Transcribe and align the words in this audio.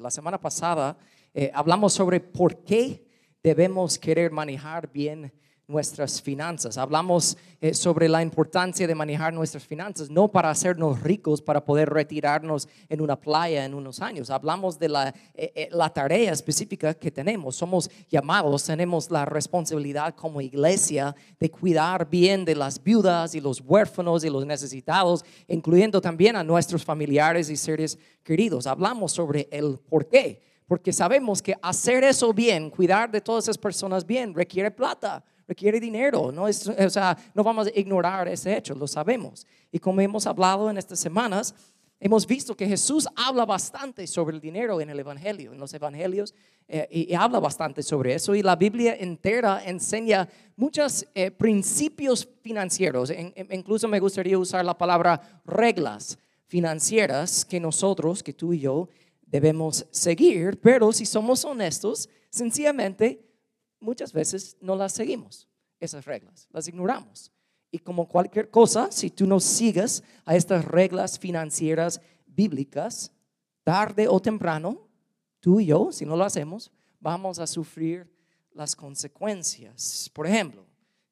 La 0.00 0.10
semana 0.10 0.40
pasada 0.40 0.96
eh, 1.34 1.50
hablamos 1.52 1.92
sobre 1.92 2.18
por 2.18 2.64
qué 2.64 3.06
debemos 3.42 3.98
querer 3.98 4.30
manejar 4.30 4.90
bien 4.90 5.34
nuestras 5.68 6.22
finanzas. 6.22 6.78
Hablamos 6.78 7.36
eh, 7.60 7.74
sobre 7.74 8.08
la 8.08 8.22
importancia 8.22 8.86
de 8.86 8.94
manejar 8.94 9.34
nuestras 9.34 9.64
finanzas, 9.64 10.10
no 10.10 10.28
para 10.28 10.50
hacernos 10.50 11.00
ricos, 11.02 11.42
para 11.42 11.64
poder 11.64 11.90
retirarnos 11.90 12.68
en 12.88 13.00
una 13.00 13.18
playa 13.18 13.64
en 13.64 13.74
unos 13.74 14.00
años. 14.00 14.30
Hablamos 14.30 14.78
de 14.78 14.88
la, 14.88 15.08
eh, 15.34 15.52
eh, 15.54 15.68
la 15.72 15.92
tarea 15.92 16.32
específica 16.32 16.94
que 16.94 17.10
tenemos. 17.10 17.56
Somos 17.56 17.90
llamados, 18.08 18.62
tenemos 18.64 19.10
la 19.10 19.24
responsabilidad 19.24 20.14
como 20.14 20.40
iglesia 20.40 21.16
de 21.40 21.50
cuidar 21.50 22.08
bien 22.08 22.44
de 22.44 22.54
las 22.54 22.80
viudas 22.80 23.34
y 23.34 23.40
los 23.40 23.60
huérfanos 23.60 24.24
y 24.24 24.30
los 24.30 24.46
necesitados, 24.46 25.24
incluyendo 25.48 26.00
también 26.00 26.36
a 26.36 26.44
nuestros 26.44 26.84
familiares 26.84 27.50
y 27.50 27.56
seres 27.56 27.98
queridos. 28.22 28.68
Hablamos 28.68 29.10
sobre 29.12 29.48
el 29.50 29.80
por 29.88 30.06
qué. 30.06 30.42
Porque 30.68 30.92
sabemos 30.92 31.42
que 31.42 31.54
hacer 31.62 32.02
eso 32.02 32.32
bien, 32.32 32.70
cuidar 32.70 33.08
de 33.08 33.20
todas 33.20 33.44
esas 33.44 33.56
personas 33.56 34.04
bien, 34.04 34.34
requiere 34.34 34.72
plata 34.72 35.24
requiere 35.46 35.80
dinero, 35.80 36.32
no, 36.32 36.48
es, 36.48 36.66
o 36.66 36.90
sea, 36.90 37.16
no 37.34 37.44
vamos 37.44 37.68
a 37.68 37.78
ignorar 37.78 38.28
ese 38.28 38.56
hecho, 38.56 38.74
lo 38.74 38.86
sabemos. 38.86 39.46
Y 39.70 39.78
como 39.78 40.00
hemos 40.00 40.26
hablado 40.26 40.68
en 40.70 40.78
estas 40.78 40.98
semanas, 40.98 41.54
hemos 42.00 42.26
visto 42.26 42.56
que 42.56 42.66
Jesús 42.66 43.08
habla 43.16 43.46
bastante 43.46 44.06
sobre 44.06 44.34
el 44.34 44.40
dinero 44.40 44.80
en 44.80 44.90
el 44.90 44.98
Evangelio, 44.98 45.52
en 45.52 45.58
los 45.58 45.72
Evangelios, 45.72 46.34
eh, 46.68 46.88
y, 46.90 47.14
habla 47.14 47.38
bastante 47.38 47.82
sobre 47.82 48.14
eso. 48.14 48.34
Y 48.34 48.42
la 48.42 48.56
Biblia 48.56 48.96
entera 48.98 49.62
enseña 49.64 50.28
muchos 50.56 51.06
eh, 51.14 51.30
principios 51.30 52.28
financieros. 52.42 53.12
incluso 53.50 53.86
me 53.86 54.00
gustaría 54.00 54.38
usar 54.38 54.64
la 54.64 54.76
palabra 54.76 55.40
reglas 55.44 56.18
financieras 56.48 57.44
que 57.44 57.60
nosotros, 57.60 58.22
que 58.22 58.32
tú 58.32 58.52
y 58.52 58.60
yo, 58.60 58.88
debemos 59.26 59.86
seguir. 59.90 60.58
Pero 60.60 60.92
si 60.92 61.06
somos 61.06 61.44
honestos, 61.44 62.08
sencillamente 62.30 63.25
muchas 63.86 64.12
veces 64.12 64.56
no 64.60 64.74
las 64.74 64.92
seguimos, 64.92 65.48
esas 65.78 66.04
reglas, 66.04 66.48
las 66.50 66.66
ignoramos. 66.66 67.32
Y 67.70 67.78
como 67.78 68.08
cualquier 68.08 68.50
cosa, 68.50 68.90
si 68.90 69.10
tú 69.10 69.26
no 69.26 69.38
sigues 69.38 70.02
a 70.24 70.34
estas 70.34 70.64
reglas 70.64 71.18
financieras 71.18 72.00
bíblicas, 72.26 73.12
tarde 73.62 74.08
o 74.08 74.20
temprano, 74.20 74.88
tú 75.38 75.60
y 75.60 75.66
yo, 75.66 75.92
si 75.92 76.04
no 76.04 76.16
lo 76.16 76.24
hacemos, 76.24 76.72
vamos 76.98 77.38
a 77.38 77.46
sufrir 77.46 78.12
las 78.50 78.74
consecuencias. 78.74 80.10
Por 80.12 80.26
ejemplo, 80.26 80.66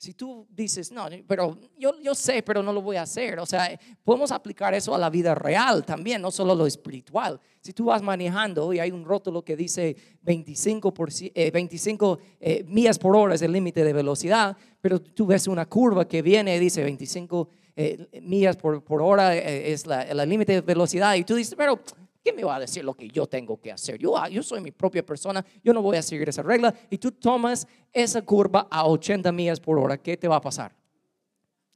si 0.04 0.12
tú 0.12 0.46
dices, 0.50 0.92
no, 0.92 1.06
pero 1.26 1.58
yo, 1.78 1.98
yo 2.02 2.14
sé, 2.14 2.42
pero 2.42 2.62
no 2.62 2.74
lo 2.74 2.82
voy 2.82 2.96
a 2.96 3.02
hacer. 3.02 3.38
O 3.38 3.46
sea, 3.46 3.78
podemos 4.04 4.30
aplicar 4.32 4.74
eso 4.74 4.94
a 4.94 4.98
la 4.98 5.08
vida 5.08 5.34
real 5.34 5.82
también, 5.82 6.20
no 6.20 6.30
solo 6.30 6.54
lo 6.54 6.66
espiritual. 6.66 7.40
Si 7.60 7.72
tú 7.72 7.86
vas 7.86 8.02
manejando 8.02 8.70
y 8.74 8.80
hay 8.80 8.90
un 8.90 9.06
rótulo 9.06 9.42
que 9.42 9.56
dice 9.56 9.96
25, 10.20 10.92
por, 10.92 11.08
25 11.10 12.18
eh, 12.20 12.36
eh, 12.40 12.64
millas 12.68 12.98
por 12.98 13.16
hora 13.16 13.34
es 13.34 13.40
el 13.40 13.52
límite 13.52 13.82
de 13.82 13.94
velocidad, 13.94 14.54
pero 14.82 15.00
tú 15.00 15.24
ves 15.24 15.48
una 15.48 15.64
curva 15.64 16.06
que 16.06 16.20
viene 16.20 16.54
y 16.54 16.58
dice 16.58 16.84
25 16.84 17.48
eh, 17.76 18.20
millas 18.20 18.56
por, 18.56 18.84
por 18.84 19.00
hora 19.00 19.34
es 19.34 19.86
el 19.86 20.28
límite 20.28 20.52
de 20.52 20.60
velocidad 20.60 21.14
y 21.14 21.24
tú 21.24 21.34
dices, 21.34 21.54
pero 21.56 21.80
¿Quién 22.24 22.36
me 22.36 22.44
va 22.44 22.56
a 22.56 22.60
decir 22.60 22.82
lo 22.82 22.94
que 22.94 23.06
yo 23.06 23.26
tengo 23.26 23.60
que 23.60 23.70
hacer? 23.70 23.98
Yo, 23.98 24.16
ah, 24.16 24.30
yo 24.30 24.42
soy 24.42 24.58
mi 24.62 24.70
propia 24.70 25.04
persona, 25.04 25.44
yo 25.62 25.74
no 25.74 25.82
voy 25.82 25.98
a 25.98 26.02
seguir 26.02 26.26
esa 26.26 26.42
regla. 26.42 26.74
Y 26.88 26.96
tú 26.96 27.12
tomas 27.12 27.68
esa 27.92 28.22
curva 28.22 28.66
a 28.70 28.88
80 28.88 29.30
millas 29.30 29.60
por 29.60 29.78
hora, 29.78 29.98
¿qué 29.98 30.16
te 30.16 30.26
va 30.26 30.36
a 30.36 30.40
pasar? 30.40 30.74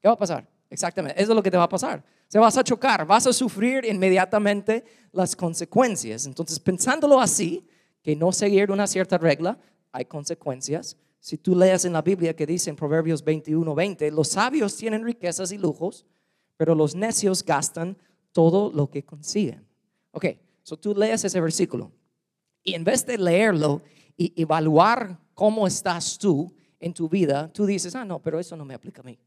¿Qué 0.01 0.09
va 0.09 0.15
a 0.15 0.17
pasar? 0.17 0.49
Exactamente, 0.71 1.21
eso 1.21 1.33
es 1.33 1.37
lo 1.37 1.43
que 1.43 1.51
te 1.51 1.59
va 1.59 1.65
a 1.65 1.69
pasar. 1.69 2.03
Se 2.29 2.39
vas 2.39 2.57
a 2.57 2.65
chocar, 2.65 3.07
vas 3.07 3.27
a 3.27 3.33
sufrir 3.35 3.85
inmediatamente 3.85 4.85
las 5.13 5.37
consecuencias. 5.37 6.25
Entonces, 6.25 6.59
pensándolo 6.59 7.21
así, 7.21 7.69
que 8.03 8.17
no 8.17 8.33
seguir 8.33 8.71
una 8.71 8.87
cierta 8.87 9.19
regla, 9.19 9.59
hay 9.93 10.07
consecuencias. 10.07 10.97
Si 11.21 11.37
tú 11.37 11.55
lees 11.55 11.85
en 11.85 11.93
la 11.93 12.01
Biblia 12.01 12.35
que 12.35 12.47
dice 12.47 12.71
en 12.71 12.77
Proverbios 12.77 13.23
21, 13.23 13.75
20, 13.75 14.11
los 14.13 14.29
sabios 14.29 14.75
tienen 14.75 15.05
riquezas 15.05 15.53
y 15.53 15.59
lujos, 15.59 16.07
pero 16.57 16.75
los 16.75 16.95
necios 16.95 17.45
gastan 17.45 17.99
todo 18.33 18.73
lo 18.73 18.89
que 18.89 19.05
consiguen. 19.05 19.68
Ok, 20.11 20.27
so 20.63 20.77
tú 20.77 20.95
lees 20.95 21.25
ese 21.25 21.41
versículo 21.41 21.93
y 22.63 22.75
en 22.75 22.85
vez 22.85 23.05
de 23.07 23.19
leerlo 23.19 23.83
y 24.17 24.33
evaluar 24.41 25.19
cómo 25.35 25.67
estás 25.67 26.19
tú 26.19 26.53
en 26.81 26.93
tu 26.93 27.09
vida, 27.09 27.53
tú 27.53 27.67
dices, 27.67 27.95
ah, 27.95 28.05
no, 28.05 28.21
pero 28.21 28.39
eso 28.39 28.57
no 28.57 28.65
me 28.65 28.75
aplica 28.75 29.01
a 29.01 29.05
mí. 29.05 29.19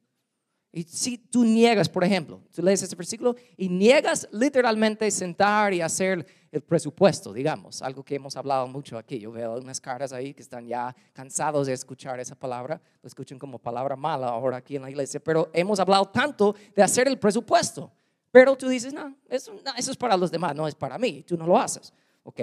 Y 0.74 0.84
si 0.84 1.18
tú 1.18 1.44
niegas, 1.44 1.90
por 1.90 2.03
ejemplo, 2.03 2.41
tú 2.53 2.62
lees 2.62 2.81
ese 2.81 2.96
versículo 2.96 3.36
y 3.58 3.68
niegas 3.68 4.28
literalmente 4.31 5.09
sentar 5.12 5.74
y 5.74 5.81
hacer 5.81 6.25
el 6.50 6.62
presupuesto, 6.62 7.34
digamos, 7.34 7.81
algo 7.81 8.03
que 8.03 8.16
hemos 8.16 8.38
hablado 8.38 8.68
mucho 8.68 8.97
aquí. 8.97 9.20
Yo 9.20 9.31
veo 9.31 9.58
unas 9.58 9.81
caras 9.81 10.14
ahí 10.14 10.34
que 10.34 10.41
están 10.41 10.68
ya 10.68 10.96
cansados 11.12 11.68
de 11.68 11.74
escuchar 11.74 12.22
esa 12.22 12.36
palabra, 12.36 12.81
lo 13.02 13.08
escuchan 13.08 13.38
como 13.38 13.59
palabra 13.59 13.97
mala 13.97 14.28
ahora 14.28 14.58
aquí 14.58 14.78
en 14.78 14.84
la 14.84 14.90
iglesia, 14.90 15.20
pero 15.20 15.50
hemos 15.53 15.80
hablado 15.80 16.06
tanto 16.06 16.56
de 16.74 16.84
hacer 16.84 17.08
el 17.08 17.20
presupuesto. 17.20 17.91
Pero 18.31 18.56
tú 18.56 18.69
dices, 18.69 18.94
no 18.94 19.16
eso, 19.30 19.53
es 19.78 19.97
para 19.97 20.16
los 20.18 20.31
demás, 20.31 20.56
no 20.56 20.68
es 20.68 20.75
para 20.75 20.97
mí, 20.97 21.24
tú 21.24 21.38
no 21.38 21.46
lo 21.46 21.58
haces. 21.58 21.94
¿Ok? 22.24 22.40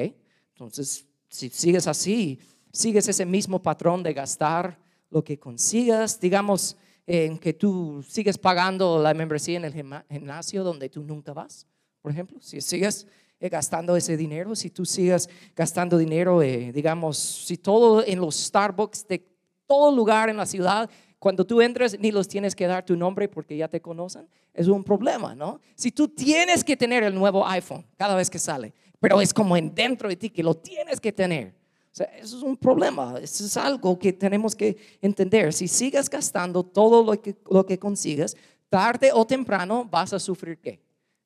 Entonces, 0.50 1.06
si 1.28 1.48
sigues 1.48 1.86
así, 1.86 2.38
sigues 2.72 3.08
ese 3.08 3.24
mismo 3.24 3.62
patrón 3.62 4.02
de 4.02 4.12
gastar 4.12 4.78
lo 5.10 5.24
que 5.24 5.38
consigas, 5.38 6.20
digamos, 6.20 6.76
en 7.06 7.38
que 7.38 7.54
tú 7.54 8.04
sigues 8.06 8.36
pagando 8.36 9.02
la 9.02 9.14
membresía 9.14 9.56
en 9.56 9.64
el 9.64 10.04
gimnasio 10.10 10.62
donde 10.62 10.90
tú 10.90 11.02
nunca 11.02 11.32
vas, 11.32 11.66
por 12.02 12.12
ejemplo, 12.12 12.38
si 12.40 12.60
sigues 12.60 13.06
eh, 13.40 13.48
gastando 13.48 13.96
ese 13.96 14.16
dinero, 14.16 14.54
si 14.54 14.70
tú 14.70 14.84
sigues 14.84 15.28
gastando 15.54 15.96
dinero, 15.96 16.42
eh, 16.42 16.72
digamos, 16.72 17.16
si 17.16 17.56
todo 17.56 18.04
en 18.04 18.20
los 18.20 18.36
Starbucks 18.36 19.06
de 19.06 19.26
todo 19.66 19.94
lugar 19.94 20.28
en 20.28 20.36
la 20.36 20.46
ciudad 20.46 20.90
cuando 21.18 21.44
tú 21.44 21.60
entres 21.60 21.98
ni 21.98 22.12
los 22.12 22.28
tienes 22.28 22.54
que 22.54 22.66
dar 22.66 22.84
tu 22.84 22.96
nombre 22.96 23.28
porque 23.28 23.56
ya 23.56 23.68
te 23.68 23.80
conocen, 23.80 24.28
es 24.54 24.68
un 24.68 24.84
problema, 24.84 25.34
¿no? 25.34 25.60
Si 25.74 25.90
tú 25.90 26.08
tienes 26.08 26.62
que 26.62 26.76
tener 26.76 27.02
el 27.02 27.14
nuevo 27.14 27.46
iPhone 27.46 27.84
cada 27.96 28.14
vez 28.14 28.30
que 28.30 28.38
sale, 28.38 28.72
pero 29.00 29.20
es 29.20 29.34
como 29.34 29.56
en 29.56 29.74
dentro 29.74 30.08
de 30.08 30.16
ti 30.16 30.30
que 30.30 30.42
lo 30.42 30.54
tienes 30.54 31.00
que 31.00 31.12
tener. 31.12 31.54
O 31.92 31.96
sea, 31.98 32.06
eso 32.16 32.36
es 32.36 32.42
un 32.42 32.56
problema, 32.56 33.16
eso 33.20 33.44
es 33.44 33.56
algo 33.56 33.98
que 33.98 34.12
tenemos 34.12 34.54
que 34.54 34.76
entender. 35.00 35.52
Si 35.52 35.66
sigues 35.66 36.08
gastando 36.08 36.62
todo 36.62 37.02
lo 37.02 37.20
que, 37.20 37.34
lo 37.50 37.66
que 37.66 37.78
consigas, 37.78 38.36
tarde 38.68 39.10
o 39.12 39.26
temprano 39.26 39.84
vas 39.90 40.12
a 40.12 40.20
sufrir 40.20 40.58
qué? 40.58 40.80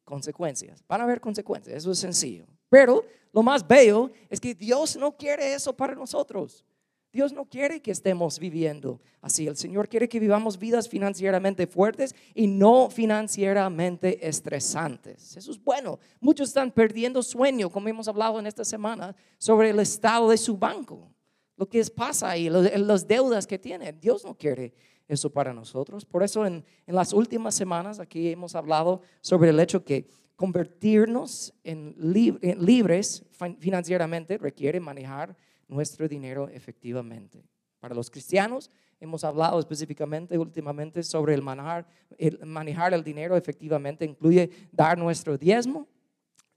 Consecuencias. 0.04 0.82
Van 0.88 1.00
a 1.00 1.04
haber 1.04 1.20
consecuencias, 1.20 1.76
eso 1.76 1.90
es 1.90 1.98
sencillo. 1.98 2.46
Pero 2.70 3.04
lo 3.32 3.42
más 3.42 3.66
bello 3.66 4.10
es 4.30 4.40
que 4.40 4.54
Dios 4.54 4.96
no 4.96 5.14
quiere 5.14 5.52
eso 5.52 5.74
para 5.74 5.94
nosotros. 5.94 6.64
Dios 7.12 7.32
no 7.34 7.44
quiere 7.44 7.82
que 7.82 7.90
estemos 7.90 8.38
viviendo 8.38 8.98
así. 9.20 9.46
El 9.46 9.56
Señor 9.56 9.86
quiere 9.86 10.08
que 10.08 10.18
vivamos 10.18 10.58
vidas 10.58 10.88
financieramente 10.88 11.66
fuertes 11.66 12.14
y 12.34 12.46
no 12.46 12.88
financieramente 12.88 14.26
estresantes. 14.26 15.36
Eso 15.36 15.50
es 15.50 15.62
bueno. 15.62 15.98
Muchos 16.20 16.48
están 16.48 16.70
perdiendo 16.70 17.22
sueño, 17.22 17.68
como 17.68 17.88
hemos 17.88 18.08
hablado 18.08 18.38
en 18.40 18.46
esta 18.46 18.64
semana, 18.64 19.14
sobre 19.36 19.70
el 19.70 19.80
estado 19.80 20.30
de 20.30 20.38
su 20.38 20.56
banco. 20.56 21.12
Lo 21.56 21.68
que 21.68 21.84
pasa 21.84 22.30
ahí, 22.30 22.48
las 22.48 23.06
deudas 23.06 23.46
que 23.46 23.58
tienen. 23.58 24.00
Dios 24.00 24.24
no 24.24 24.34
quiere 24.34 24.72
eso 25.06 25.30
para 25.30 25.52
nosotros. 25.52 26.06
Por 26.06 26.22
eso 26.22 26.46
en, 26.46 26.64
las 26.86 27.12
últimas 27.12 27.54
semanas 27.54 28.00
aquí 28.00 28.30
hemos 28.30 28.54
hablado 28.54 29.02
sobre 29.20 29.50
el 29.50 29.60
hecho 29.60 29.84
que 29.84 30.08
convertirnos 30.34 31.52
en 31.62 31.94
libres 31.98 33.24
financieramente 33.58 34.38
requiere 34.38 34.80
manejar 34.80 35.36
nuestro 35.72 36.06
dinero 36.08 36.48
efectivamente. 36.48 37.42
Para 37.80 37.94
los 37.94 38.10
cristianos 38.10 38.70
hemos 39.00 39.24
hablado 39.24 39.58
específicamente 39.58 40.38
últimamente 40.38 41.02
sobre 41.02 41.34
el 41.34 41.42
manejar 41.42 41.86
el, 42.18 42.38
manejar 42.46 42.94
el 42.94 43.02
dinero 43.02 43.36
efectivamente, 43.36 44.04
incluye 44.04 44.50
dar 44.70 44.96
nuestro 44.96 45.36
diezmo. 45.36 45.88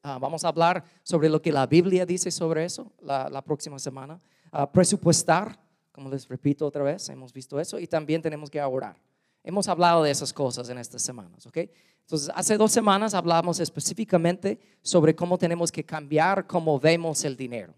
Ah, 0.03 0.19
vamos 0.19 0.45
a 0.45 0.49
hablar 0.49 0.83
sobre 1.01 1.29
lo 1.29 1.41
que 1.41 1.51
la 1.51 1.65
Biblia 1.65 2.05
dice 2.05 2.29
sobre 2.29 2.65
eso 2.65 2.93
la, 3.01 3.41
próxima 3.41 3.79
semana. 3.79 4.21
Uh, 4.53 4.71
presupuestar, 4.71 5.59
como 5.91 6.09
les 6.09 6.27
repito 6.27 6.67
otra 6.67 6.83
vez, 6.83 7.09
hemos 7.09 7.33
visto 7.33 7.59
eso 7.59 7.79
y 7.79 7.87
también 7.87 8.21
tenemos 8.21 8.51
que 8.51 8.61
orar. 8.61 8.95
Hemos 9.43 9.67
hablado 9.67 10.03
de 10.03 10.11
esas 10.11 10.31
cosas 10.31 10.69
en 10.69 10.77
estas 10.77 11.01
semanas, 11.01 11.47
¿ok? 11.47 11.57
Entonces, 12.01 12.31
hace 12.35 12.55
dos 12.55 12.71
semanas 12.71 13.15
hablamos 13.15 13.59
específicamente 13.59 14.59
sobre 14.83 15.15
cómo 15.15 15.39
tenemos 15.39 15.71
que 15.71 15.83
cambiar 15.83 16.45
cómo 16.45 16.79
vemos 16.79 17.25
el 17.25 17.35
dinero. 17.35 17.73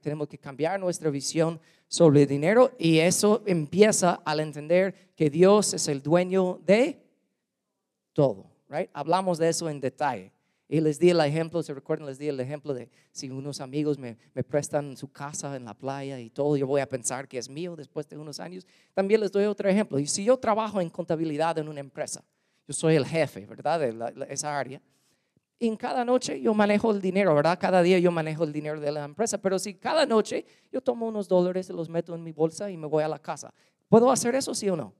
Tenemos 0.00 0.28
que 0.28 0.38
cambiar 0.38 0.78
nuestra 0.80 1.10
visión 1.10 1.60
sobre 1.86 2.22
el 2.22 2.28
dinero 2.28 2.72
y 2.78 2.98
eso 2.98 3.42
empieza 3.46 4.20
al 4.24 4.40
entender 4.40 5.12
que 5.14 5.30
Dios 5.30 5.74
es 5.74 5.88
el 5.88 6.02
dueño 6.02 6.60
de 6.66 7.02
todo. 8.12 8.50
Right? 8.68 8.90
Hablamos 8.92 9.38
de 9.38 9.48
eso 9.48 9.68
en 9.68 9.80
detalle. 9.80 10.32
Y 10.70 10.80
les 10.80 10.98
di 10.98 11.08
el 11.08 11.20
ejemplo, 11.20 11.62
se 11.62 11.72
recuerdan, 11.72 12.06
les 12.08 12.18
di 12.18 12.28
el 12.28 12.38
ejemplo 12.40 12.74
de 12.74 12.90
si 13.10 13.30
unos 13.30 13.62
amigos 13.62 13.98
me, 13.98 14.18
me, 14.34 14.44
prestan 14.44 14.98
su 14.98 15.10
casa 15.10 15.56
en 15.56 15.64
la 15.64 15.72
playa 15.72 16.20
y 16.20 16.28
todo, 16.28 16.58
yo 16.58 16.66
voy 16.66 16.82
a 16.82 16.88
pensar 16.88 17.26
que 17.26 17.38
es 17.38 17.48
mío 17.48 17.74
después 17.74 18.06
de 18.06 18.18
unos 18.18 18.38
años. 18.38 18.66
También 18.92 19.22
les 19.22 19.32
doy 19.32 19.46
otro 19.46 19.66
ejemplo. 19.66 19.98
Y 19.98 20.06
si 20.06 20.24
yo 20.24 20.36
trabajo 20.36 20.82
en 20.82 20.90
contabilidad 20.90 21.56
en 21.56 21.68
una 21.68 21.80
empresa, 21.80 22.22
yo 22.66 22.74
soy 22.74 22.96
el 22.96 23.06
jefe, 23.06 23.46
¿verdad? 23.46 23.80
De 23.80 24.26
esa 24.28 24.58
área. 24.58 24.82
En 25.60 25.76
cada 25.76 26.04
noche 26.04 26.40
yo 26.40 26.54
manejo 26.54 26.92
el 26.92 27.00
dinero, 27.00 27.34
¿verdad? 27.34 27.58
Cada 27.60 27.82
día 27.82 27.98
yo 27.98 28.12
manejo 28.12 28.44
el 28.44 28.52
dinero 28.52 28.80
de 28.80 28.92
la 28.92 29.04
empresa. 29.04 29.38
Pero 29.38 29.58
si 29.58 29.74
cada 29.74 30.06
noche 30.06 30.44
yo 30.70 30.80
tomo 30.80 31.08
unos 31.08 31.26
dólares 31.26 31.68
y 31.68 31.72
los 31.72 31.88
meto 31.88 32.14
en 32.14 32.22
mi 32.22 32.32
bolsa 32.32 32.70
y 32.70 32.76
me 32.76 32.86
voy 32.86 33.02
a 33.02 33.08
la 33.08 33.18
casa, 33.18 33.52
¿puedo 33.88 34.10
hacer 34.10 34.34
eso, 34.36 34.54
sí 34.54 34.68
o 34.68 34.76
no? 34.76 34.94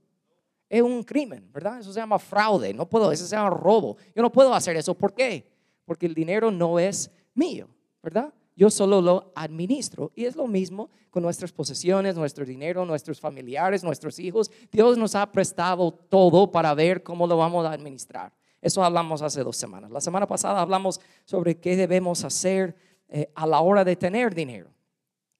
Es 0.68 0.82
un 0.82 1.02
crimen, 1.02 1.50
¿verdad? 1.52 1.78
Eso 1.78 1.92
se 1.92 2.00
llama 2.00 2.18
fraude. 2.18 2.74
No 2.74 2.88
puedo, 2.88 3.12
eso 3.12 3.24
se 3.24 3.36
llama 3.36 3.50
robo. 3.50 3.96
Yo 4.14 4.22
no 4.22 4.32
puedo 4.32 4.52
hacer 4.52 4.76
eso. 4.76 4.94
¿Por 4.94 5.14
qué? 5.14 5.48
Porque 5.84 6.06
el 6.06 6.14
dinero 6.14 6.50
no 6.50 6.78
es 6.78 7.10
mío, 7.34 7.68
¿verdad? 8.02 8.34
Yo 8.54 8.68
solo 8.68 9.00
lo 9.00 9.32
administro. 9.36 10.10
Y 10.16 10.24
es 10.24 10.34
lo 10.34 10.48
mismo 10.48 10.90
con 11.10 11.22
nuestras 11.22 11.52
posesiones, 11.52 12.16
nuestro 12.16 12.44
dinero, 12.44 12.84
nuestros 12.84 13.20
familiares, 13.20 13.84
nuestros 13.84 14.18
hijos. 14.18 14.50
Dios 14.72 14.98
nos 14.98 15.14
ha 15.14 15.30
prestado 15.30 15.92
todo 15.92 16.50
para 16.50 16.74
ver 16.74 17.02
cómo 17.04 17.26
lo 17.26 17.36
vamos 17.36 17.64
a 17.64 17.72
administrar. 17.72 18.32
Eso 18.60 18.82
hablamos 18.82 19.22
hace 19.22 19.42
dos 19.42 19.56
semanas. 19.56 19.90
La 19.90 20.00
semana 20.00 20.26
pasada 20.26 20.60
hablamos 20.60 21.00
sobre 21.24 21.58
qué 21.58 21.76
debemos 21.76 22.24
hacer 22.24 22.76
eh, 23.08 23.30
a 23.34 23.46
la 23.46 23.60
hora 23.60 23.84
de 23.84 23.96
tener 23.96 24.34
dinero, 24.34 24.70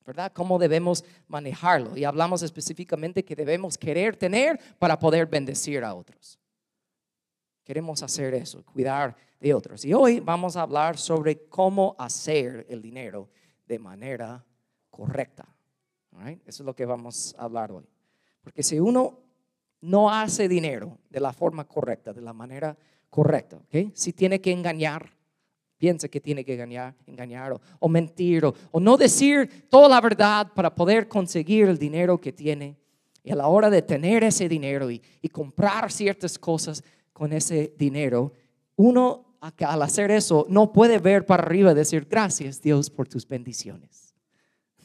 ¿verdad? 0.06 0.32
Cómo 0.32 0.59
debemos 0.59 1.05
manejarlo. 1.26 1.97
Y 1.97 2.05
hablamos 2.05 2.43
específicamente 2.43 3.25
que 3.25 3.37
debemos 3.37 3.76
querer 3.76 4.17
tener 4.17 4.59
para 4.79 4.99
poder 4.99 5.26
bendecir 5.26 5.85
a 5.85 5.94
otros. 5.94 6.38
Queremos 7.65 8.03
hacer 8.03 8.35
eso, 8.35 8.65
cuidar 8.65 9.15
de 9.41 9.53
otros. 9.53 9.85
Y 9.85 9.93
hoy 9.93 10.20
vamos 10.20 10.56
a 10.56 10.62
hablar 10.62 10.97
sobre 10.97 11.49
cómo 11.49 11.94
hacer 11.99 12.67
el 12.70 12.81
dinero 12.81 13.29
de 13.67 13.79
manera 13.79 14.44
correcta. 14.91 15.47
Eso 16.47 16.62
es 16.62 16.67
lo 16.67 16.75
que 16.75 16.87
vamos 16.87 17.35
a 17.38 17.44
hablar 17.44 17.70
hoy. 17.70 17.88
Porque 18.41 18.62
si 18.62 18.81
uno 18.81 19.20
no 19.81 20.11
hace 20.11 20.49
dinero 20.49 20.99
de 21.11 21.20
la 21.20 21.32
forma 21.32 21.65
correcta, 21.67 22.12
de 22.12 22.23
la 22.23 22.32
manera 22.32 22.76
correcta, 23.10 23.60
si 23.94 24.12
tiene 24.12 24.40
que 24.40 24.52
engañar, 24.52 25.10
piensa 25.78 26.08
que 26.08 26.20
tiene 26.20 26.44
que 26.44 26.55
engañar, 26.55 26.94
engañar 27.06 27.58
o, 27.78 27.88
mentir 27.88 28.44
o, 28.44 28.81
no 28.81 28.96
decir 28.96 29.66
toda 29.69 29.88
la 29.88 30.00
verdad 30.00 30.52
para 30.55 30.75
poder 30.75 31.08
conseguir 31.08 31.69
el 31.69 31.78
dinero 31.78 32.20
que 32.20 32.32
tiene. 32.32 32.76
Y 33.22 33.31
a 33.31 33.37
la 33.37 33.49
hora 33.49 33.69
de 33.69 33.82
tener 33.82 34.25
ese 34.25 34.49
dinero 34.49 34.90
y, 34.90 35.02
y 35.20 35.28
comprar 35.28 35.90
ciertas 35.93 36.38
cosas 36.38 36.82
con 37.12 37.32
ese 37.32 37.75
dinero, 37.76 38.32
uno 38.76 39.28
al 39.40 39.82
hacer 39.82 40.10
eso 40.10 40.46
no 40.49 40.72
puede 40.72 40.99
ver 40.99 41.25
para 41.25 41.43
arriba 41.43 41.72
y 41.72 41.75
decir 41.75 42.06
gracias 42.08 42.60
Dios 42.60 42.90
por 42.90 43.08
tus 43.08 43.26
bendiciones. 43.26 44.06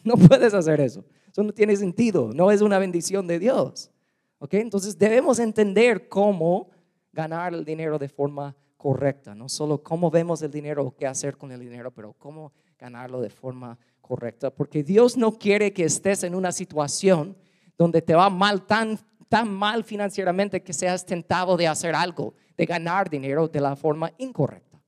No 0.06 0.18
puedes 0.18 0.54
hacer 0.54 0.82
eso. 0.82 1.06
Eso 1.32 1.44
no 1.44 1.54
tiene 1.54 1.78
sentido. 1.78 2.34
No 2.34 2.52
es 2.52 2.60
una 2.60 2.78
bendición 2.78 3.26
de 3.26 3.40
Dios. 3.40 3.90
¿Ok? 4.38 4.56
Entonces 4.56 5.00
debemos 5.00 5.40
entender 5.40 6.10
cómo 6.10 6.72
ganar 7.14 7.54
el 7.54 7.64
dinero 7.64 7.98
de 7.98 8.10
forma 8.10 8.56
correcta. 8.76 9.34
No 9.34 9.48
solo 9.48 9.82
cómo 9.82 10.12
vemos 10.12 10.42
el 10.42 10.52
dinero 10.52 10.84
o 10.86 10.96
qué 10.96 11.08
hacer 11.08 11.38
con 11.38 11.52
el 11.52 11.60
dinero, 11.62 11.92
pero 11.92 12.14
cómo 12.14 12.52
ganarlo 12.78 13.22
de 13.22 13.30
forma 13.30 13.78
correcta. 14.02 14.50
Porque 14.50 14.84
Dios 14.84 15.16
no 15.16 15.32
quiere 15.32 15.72
que 15.72 15.86
estés 15.86 16.24
en 16.24 16.36
una 16.36 16.52
situación 16.52 17.38
donde 17.78 18.02
te 18.02 18.14
va 18.14 18.30
mal 18.30 18.66
tan, 18.66 19.00
tan 19.30 19.50
mal 19.50 19.84
financieramente 19.84 20.62
que 20.62 20.74
seas 20.74 21.06
tentado 21.06 21.56
de 21.56 21.68
hacer 21.68 21.96
algo 21.96 22.34
de 22.58 22.66
ganar 22.66 23.10
dinero 23.10 23.48
de 23.48 23.62
la 23.62 23.76
forma 23.76 24.12
incorrecta. 24.18 24.82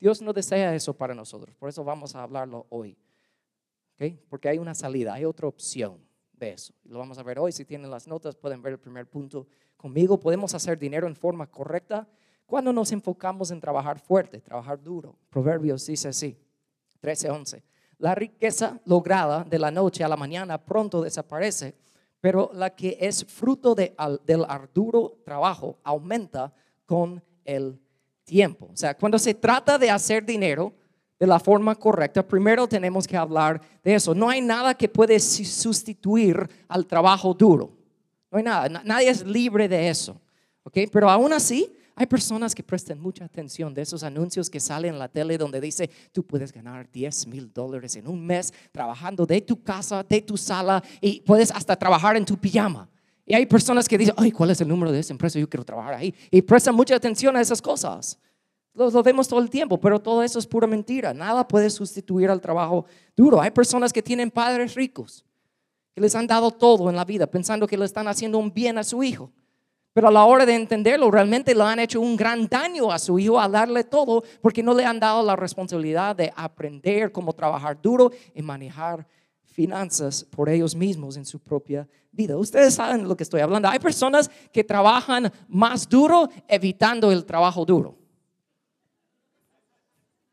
Dios 0.00 0.22
no 0.22 0.32
desea 0.32 0.74
eso 0.74 0.94
para 0.94 1.14
nosotros, 1.14 1.54
por 1.54 1.68
eso 1.68 1.84
vamos 1.84 2.16
a 2.16 2.22
hablarlo 2.22 2.66
hoy. 2.70 2.96
Porque 4.28 4.48
hay 4.48 4.58
una 4.58 4.74
salida, 4.74 5.14
hay 5.14 5.24
otra 5.24 5.46
opción 5.46 6.00
de 6.32 6.52
eso. 6.52 6.74
Lo 6.84 6.98
vamos 6.98 7.18
a 7.18 7.22
ver 7.22 7.38
hoy. 7.38 7.52
Si 7.52 7.64
tienen 7.64 7.90
las 7.90 8.08
notas, 8.08 8.34
pueden 8.34 8.60
ver 8.60 8.72
el 8.72 8.80
primer 8.80 9.08
punto 9.08 9.46
conmigo. 9.82 10.20
Podemos 10.20 10.54
hacer 10.54 10.78
dinero 10.78 11.08
en 11.08 11.16
forma 11.16 11.46
correcta 11.46 12.06
cuando 12.46 12.72
nos 12.72 12.92
enfocamos 12.92 13.50
en 13.50 13.60
trabajar 13.60 13.98
fuerte, 13.98 14.40
trabajar 14.40 14.80
duro. 14.80 15.16
Proverbios 15.28 15.84
dice 15.86 16.08
así, 16.08 16.38
13:11. 17.00 17.62
La 17.98 18.14
riqueza 18.14 18.80
lograda 18.84 19.42
de 19.44 19.58
la 19.58 19.70
noche 19.70 20.04
a 20.04 20.08
la 20.08 20.16
mañana 20.16 20.58
pronto 20.58 21.02
desaparece, 21.02 21.74
pero 22.20 22.50
la 22.54 22.70
que 22.70 22.96
es 23.00 23.24
fruto 23.24 23.74
de, 23.74 23.94
del 24.24 24.44
arduro 24.48 25.18
trabajo 25.24 25.78
aumenta 25.82 26.52
con 26.86 27.22
el 27.44 27.80
tiempo. 28.24 28.68
O 28.72 28.76
sea, 28.76 28.96
cuando 28.96 29.18
se 29.18 29.34
trata 29.34 29.78
de 29.78 29.90
hacer 29.90 30.24
dinero 30.24 30.72
de 31.18 31.26
la 31.26 31.40
forma 31.40 31.74
correcta, 31.74 32.26
primero 32.26 32.68
tenemos 32.68 33.06
que 33.06 33.16
hablar 33.16 33.60
de 33.82 33.94
eso. 33.94 34.14
No 34.14 34.28
hay 34.28 34.40
nada 34.40 34.74
que 34.74 34.88
puede 34.88 35.18
sustituir 35.18 36.48
al 36.68 36.86
trabajo 36.86 37.34
duro. 37.34 37.81
No 38.32 38.38
hay 38.38 38.44
nada. 38.44 38.82
Nadie 38.82 39.10
es 39.10 39.24
libre 39.24 39.68
de 39.68 39.90
eso. 39.90 40.18
¿Ok? 40.64 40.78
Pero 40.90 41.10
aún 41.10 41.32
así, 41.34 41.70
hay 41.94 42.06
personas 42.06 42.54
que 42.54 42.62
prestan 42.62 42.98
mucha 42.98 43.26
atención 43.26 43.74
de 43.74 43.82
esos 43.82 44.02
anuncios 44.02 44.48
que 44.48 44.58
salen 44.58 44.94
en 44.94 44.98
la 44.98 45.08
tele 45.08 45.36
donde 45.36 45.60
dice, 45.60 45.90
tú 46.12 46.24
puedes 46.24 46.50
ganar 46.50 46.90
10 46.90 47.26
mil 47.26 47.52
dólares 47.52 47.94
en 47.96 48.08
un 48.08 48.24
mes 48.24 48.54
trabajando 48.72 49.26
de 49.26 49.42
tu 49.42 49.62
casa, 49.62 50.02
de 50.02 50.22
tu 50.22 50.38
sala 50.38 50.82
y 51.00 51.20
puedes 51.20 51.50
hasta 51.50 51.76
trabajar 51.76 52.16
en 52.16 52.24
tu 52.24 52.38
pijama. 52.38 52.88
Y 53.26 53.34
hay 53.34 53.44
personas 53.44 53.86
que 53.86 53.98
dicen, 53.98 54.14
ay, 54.16 54.32
¿cuál 54.32 54.50
es 54.50 54.60
el 54.62 54.68
número 54.68 54.90
de 54.90 55.00
esa 55.00 55.12
empresa? 55.12 55.38
Yo 55.38 55.48
quiero 55.48 55.64
trabajar 55.64 55.94
ahí. 55.94 56.14
Y 56.30 56.40
prestan 56.40 56.74
mucha 56.74 56.96
atención 56.96 57.36
a 57.36 57.40
esas 57.40 57.60
cosas. 57.60 58.18
Lo, 58.72 58.90
lo, 58.90 59.02
vemos 59.02 59.28
todo 59.28 59.40
el 59.40 59.50
tiempo, 59.50 59.78
pero 59.78 60.00
todo 60.00 60.22
eso 60.22 60.38
es 60.38 60.46
pura 60.46 60.66
mentira. 60.66 61.12
Nada 61.12 61.46
puede 61.46 61.68
sustituir 61.68 62.30
al 62.30 62.40
trabajo 62.40 62.86
duro. 63.14 63.40
Hay 63.40 63.50
personas 63.50 63.92
que 63.92 64.02
tienen 64.02 64.30
padres 64.30 64.74
ricos, 64.74 65.24
que 65.94 66.00
les 66.00 66.14
han 66.14 66.26
dado 66.26 66.50
todo 66.50 66.88
en 66.88 66.96
la 66.96 67.04
vida, 67.04 67.26
pensando 67.26 67.66
que 67.66 67.76
le 67.76 67.84
están 67.84 68.08
haciendo 68.08 68.38
un 68.38 68.52
bien 68.52 68.78
a 68.78 68.84
su 68.84 69.02
hijo. 69.02 69.30
Pero 69.92 70.08
a 70.08 70.10
la 70.10 70.24
hora 70.24 70.46
de 70.46 70.54
entenderlo, 70.54 71.10
realmente 71.10 71.54
le 71.54 71.62
han 71.62 71.78
hecho 71.78 72.00
un 72.00 72.16
gran 72.16 72.48
daño 72.48 72.90
a 72.90 72.98
su 72.98 73.18
hijo 73.18 73.38
al 73.38 73.52
darle 73.52 73.84
todo, 73.84 74.24
porque 74.40 74.62
no 74.62 74.72
le 74.72 74.86
han 74.86 74.98
dado 74.98 75.22
la 75.22 75.36
responsabilidad 75.36 76.16
de 76.16 76.32
aprender 76.34 77.12
cómo 77.12 77.34
trabajar 77.34 77.80
duro 77.80 78.10
y 78.34 78.40
manejar 78.40 79.06
finanzas 79.44 80.24
por 80.24 80.48
ellos 80.48 80.74
mismos 80.74 81.18
en 81.18 81.26
su 81.26 81.38
propia 81.38 81.86
vida. 82.10 82.38
Ustedes 82.38 82.74
saben 82.74 83.02
de 83.02 83.08
lo 83.08 83.16
que 83.16 83.22
estoy 83.22 83.42
hablando. 83.42 83.68
Hay 83.68 83.78
personas 83.78 84.30
que 84.50 84.64
trabajan 84.64 85.30
más 85.46 85.86
duro 85.86 86.30
evitando 86.48 87.12
el 87.12 87.26
trabajo 87.26 87.66
duro. 87.66 87.94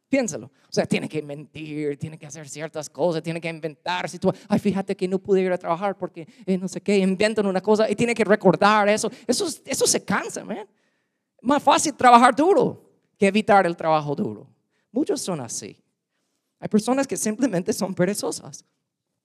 Piénsalo. 0.08 0.50
O 0.70 0.72
sea, 0.72 0.86
tiene 0.86 1.10
que 1.10 1.24
mentir, 1.24 1.98
tiene 1.98 2.16
que 2.16 2.28
hacer 2.28 2.48
ciertas 2.48 2.92
cosas, 2.92 3.24
tiene 3.24 3.42
que 3.42 3.50
inventar. 3.50 4.08
Si 4.08 4.20
tú, 4.20 4.32
ay, 4.48 4.60
fíjate 4.60 4.96
que 4.96 5.08
no 5.08 5.18
pude 5.18 5.42
ir 5.42 5.52
a 5.52 5.58
trabajar 5.58 5.98
porque 5.98 6.28
eh, 6.46 6.58
no 6.60 6.68
sé 6.68 6.80
qué, 6.80 7.00
inventan 7.00 7.48
una 7.48 7.60
cosa 7.60 7.90
y 7.90 7.96
tiene 7.96 8.14
que 8.14 8.24
recordar 8.24 8.88
eso. 8.88 9.10
Eso, 9.26 9.48
eso 9.66 9.88
se 9.88 10.06
cansa, 10.06 10.46
man. 10.46 10.68
Más 11.42 11.64
fácil 11.64 11.96
trabajar 11.96 12.36
duro 12.36 12.88
que 13.18 13.26
evitar 13.26 13.66
el 13.66 13.76
trabajo 13.76 14.14
duro. 14.14 14.48
Muchos 14.92 15.22
son 15.22 15.42
así. 15.42 15.76
Hay 16.60 16.68
personas 16.68 17.08
que 17.08 17.18
simplemente 17.18 17.74
son 17.74 17.96
perezosas. 17.96 18.64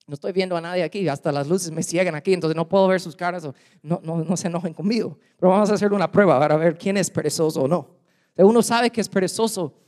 No 0.07 0.15
estoy 0.15 0.33
viendo 0.33 0.57
a 0.57 0.63
nadie 0.63 0.83
aquí, 0.83 1.07
hasta 1.09 1.31
las 1.31 1.47
luces 1.47 1.71
me 1.71 1.83
ciegan 1.83 2.15
aquí, 2.15 2.33
entonces 2.33 2.57
no 2.57 2.69
puedo 2.69 2.89
ver 2.89 3.01
sus 3.01 3.17
caras, 3.17 3.47
no, 3.83 4.01
no, 4.03 4.25
no 4.25 4.37
se 4.37 4.47
enojen 4.47 4.73
conmigo. 4.73 5.19
Pero 5.39 5.51
vamos 5.51 5.71
a 5.71 5.75
hacer 5.75 5.93
una 5.93 6.11
prueba 6.11 6.39
para 6.39 6.57
ver 6.57 6.79
quién 6.79 6.97
es 6.97 7.11
perezoso 7.11 7.63
o 7.63 7.69
no. 7.69 7.89
Uno 8.37 8.63
sabe 8.63 8.91
que 8.91 9.03
es 9.03 9.09
perezoso 9.09 9.84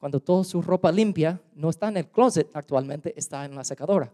cuando 0.00 0.18
toda 0.18 0.42
su 0.42 0.60
ropa 0.62 0.90
limpia 0.90 1.40
no 1.54 1.70
está 1.70 1.88
en 1.88 1.98
el 1.98 2.08
closet 2.08 2.50
actualmente, 2.54 3.14
está 3.16 3.44
en 3.44 3.54
la 3.54 3.62
secadora. 3.62 4.10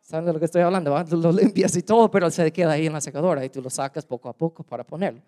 ¿Saben 0.00 0.26
de 0.26 0.32
lo 0.32 0.38
que 0.38 0.44
estoy 0.44 0.62
hablando? 0.62 0.96
Lo 1.16 1.32
limpias 1.32 1.74
y 1.76 1.82
todo, 1.82 2.10
pero 2.10 2.30
se 2.30 2.52
queda 2.52 2.72
ahí 2.72 2.86
en 2.86 2.92
la 2.92 3.00
secadora 3.00 3.44
y 3.44 3.48
tú 3.48 3.62
lo 3.62 3.70
sacas 3.70 4.04
poco 4.04 4.28
a 4.28 4.32
poco 4.32 4.62
para 4.62 4.84
ponerlo. 4.84 5.22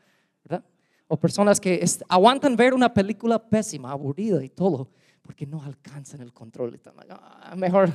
¿verdad? 0.45 0.63
O 1.09 1.17
personas 1.17 1.59
que 1.59 1.85
aguantan 2.09 2.55
ver 2.55 2.75
una 2.75 2.93
película 2.93 3.39
pésima, 3.39 3.91
aburrida 3.91 4.45
y 4.45 4.51
todo, 4.51 4.89
porque 5.23 5.47
no 5.47 5.63
alcanzan 5.63 6.21
el 6.21 6.33
control. 6.33 6.75
Están 6.75 6.95
ah, 7.09 7.55
mejor 7.57 7.91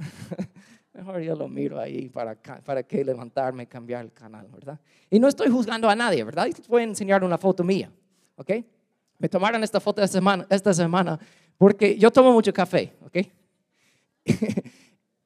Mejor 0.92 1.20
yo 1.20 1.36
lo 1.36 1.48
miro 1.48 1.78
ahí 1.78 2.08
para, 2.08 2.34
para 2.34 2.82
que 2.82 3.04
levantarme 3.04 3.62
y 3.62 3.66
cambiar 3.66 4.04
el 4.04 4.12
canal, 4.12 4.48
¿verdad? 4.48 4.78
Y 5.08 5.20
no 5.20 5.28
estoy 5.28 5.48
juzgando 5.48 5.88
a 5.88 5.94
nadie, 5.94 6.24
¿verdad? 6.24 6.46
Y 6.46 6.54
voy 6.68 6.82
a 6.82 6.84
enseñar 6.84 7.22
una 7.22 7.38
foto 7.38 7.62
mía, 7.62 7.92
¿ok? 8.36 8.50
Me 9.20 9.28
tomaron 9.28 9.62
esta 9.62 9.78
foto 9.78 10.02
esta 10.02 10.74
semana, 10.74 11.20
porque 11.58 11.96
yo 11.98 12.10
tomo 12.10 12.32
mucho 12.32 12.52
café, 12.54 12.94
¿ok? 13.04 13.18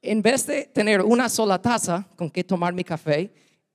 en 0.02 0.20
vez 0.20 0.46
de 0.48 0.64
tener 0.64 1.00
una 1.00 1.28
sola 1.28 1.62
taza 1.62 2.04
con 2.16 2.28
que 2.28 2.42
tomar 2.42 2.74
mi 2.74 2.82
café, 2.82 3.32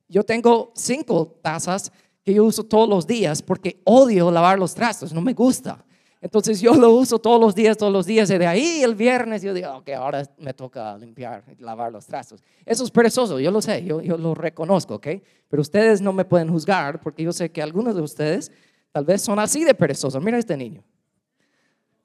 yo 0.09 0.23
tengo 0.23 0.73
cinco 0.75 1.39
tazas 1.41 1.89
que 2.21 2.33
yo 2.33 2.43
uso 2.43 2.65
todos 2.65 2.89
los 2.89 3.07
días 3.07 3.41
porque 3.41 3.79
odio 3.85 4.29
lavar 4.29 4.59
los 4.59 4.75
trastos, 4.75 5.13
no 5.13 5.21
me 5.21 5.33
gusta. 5.33 5.85
Entonces 6.21 6.59
yo 6.59 6.73
lo 6.73 6.91
uso 6.91 7.17
todos 7.17 7.39
los 7.39 7.55
días, 7.55 7.77
todos 7.77 7.93
los 7.93 8.05
días. 8.05 8.29
Y 8.29 8.37
de 8.37 8.45
ahí 8.45 8.83
el 8.83 8.95
viernes 8.95 9.41
yo 9.41 9.53
digo, 9.53 9.71
ok, 9.77 9.89
ahora 9.91 10.29
me 10.37 10.53
toca 10.53 10.97
limpiar, 10.97 11.45
lavar 11.59 11.93
los 11.93 12.05
trastos. 12.05 12.43
Eso 12.65 12.83
es 12.83 12.91
perezoso, 12.91 13.39
yo 13.39 13.51
lo 13.51 13.61
sé, 13.61 13.85
yo, 13.85 14.01
yo 14.01 14.17
lo 14.17 14.35
reconozco, 14.35 14.95
ok. 14.95 15.07
Pero 15.47 15.61
ustedes 15.61 16.01
no 16.01 16.11
me 16.11 16.25
pueden 16.25 16.49
juzgar 16.49 16.99
porque 16.99 17.23
yo 17.23 17.31
sé 17.31 17.51
que 17.51 17.61
algunos 17.61 17.95
de 17.95 18.01
ustedes 18.01 18.51
tal 18.91 19.05
vez 19.05 19.21
son 19.21 19.39
así 19.39 19.63
de 19.63 19.73
perezosos. 19.73 20.21
Mira 20.23 20.37
este 20.37 20.57
niño. 20.57 20.83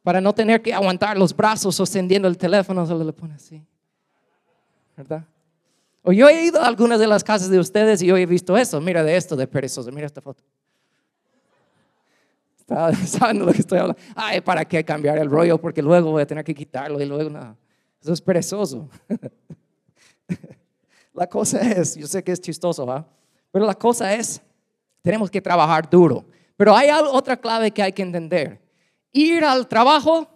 Para 0.02 0.20
no 0.20 0.34
tener 0.34 0.60
que 0.60 0.74
aguantar 0.74 1.16
los 1.16 1.34
brazos 1.34 1.74
sosteniendo 1.74 2.28
el 2.28 2.36
teléfono, 2.36 2.86
solo 2.86 3.04
le 3.04 3.12
pone 3.12 3.34
así. 3.34 3.64
¿Verdad? 4.96 5.24
O 6.02 6.12
yo 6.12 6.28
he 6.28 6.44
ido 6.44 6.60
a 6.60 6.66
algunas 6.66 7.00
de 7.00 7.06
las 7.06 7.24
casas 7.24 7.48
de 7.48 7.58
ustedes 7.58 8.02
y 8.02 8.06
yo 8.06 8.16
he 8.16 8.26
visto 8.26 8.56
eso. 8.56 8.80
Mira 8.80 9.02
de 9.02 9.16
esto 9.16 9.34
de 9.34 9.46
perezoso. 9.46 9.90
Mira 9.90 10.06
esta 10.06 10.20
foto. 10.20 10.44
¿Saben 13.06 13.38
de 13.38 13.46
lo 13.46 13.52
que 13.52 13.60
estoy 13.60 13.78
hablando? 13.78 14.00
Ay, 14.14 14.40
¿para 14.40 14.64
qué 14.64 14.84
cambiar 14.84 15.18
el 15.18 15.30
rollo? 15.30 15.58
Porque 15.58 15.82
luego 15.82 16.10
voy 16.10 16.22
a 16.22 16.26
tener 16.26 16.44
que 16.44 16.54
quitarlo 16.54 17.00
y 17.00 17.06
luego 17.06 17.30
nada. 17.30 17.56
Eso 18.00 18.12
es 18.12 18.20
perezoso. 18.20 18.88
La 21.14 21.28
cosa 21.28 21.60
es, 21.60 21.94
yo 21.94 22.06
sé 22.06 22.24
que 22.24 22.32
es 22.32 22.40
chistoso, 22.40 22.84
¿va? 22.84 23.06
Pero 23.52 23.64
la 23.64 23.74
cosa 23.74 24.12
es, 24.12 24.42
tenemos 25.00 25.30
que 25.30 25.40
trabajar 25.40 25.88
duro. 25.88 26.24
Pero 26.56 26.76
hay 26.76 26.88
otra 26.90 27.36
clave 27.36 27.70
que 27.70 27.82
hay 27.82 27.92
que 27.92 28.02
entender. 28.02 28.60
Ir 29.12 29.44
al 29.44 29.66
trabajo 29.68 30.28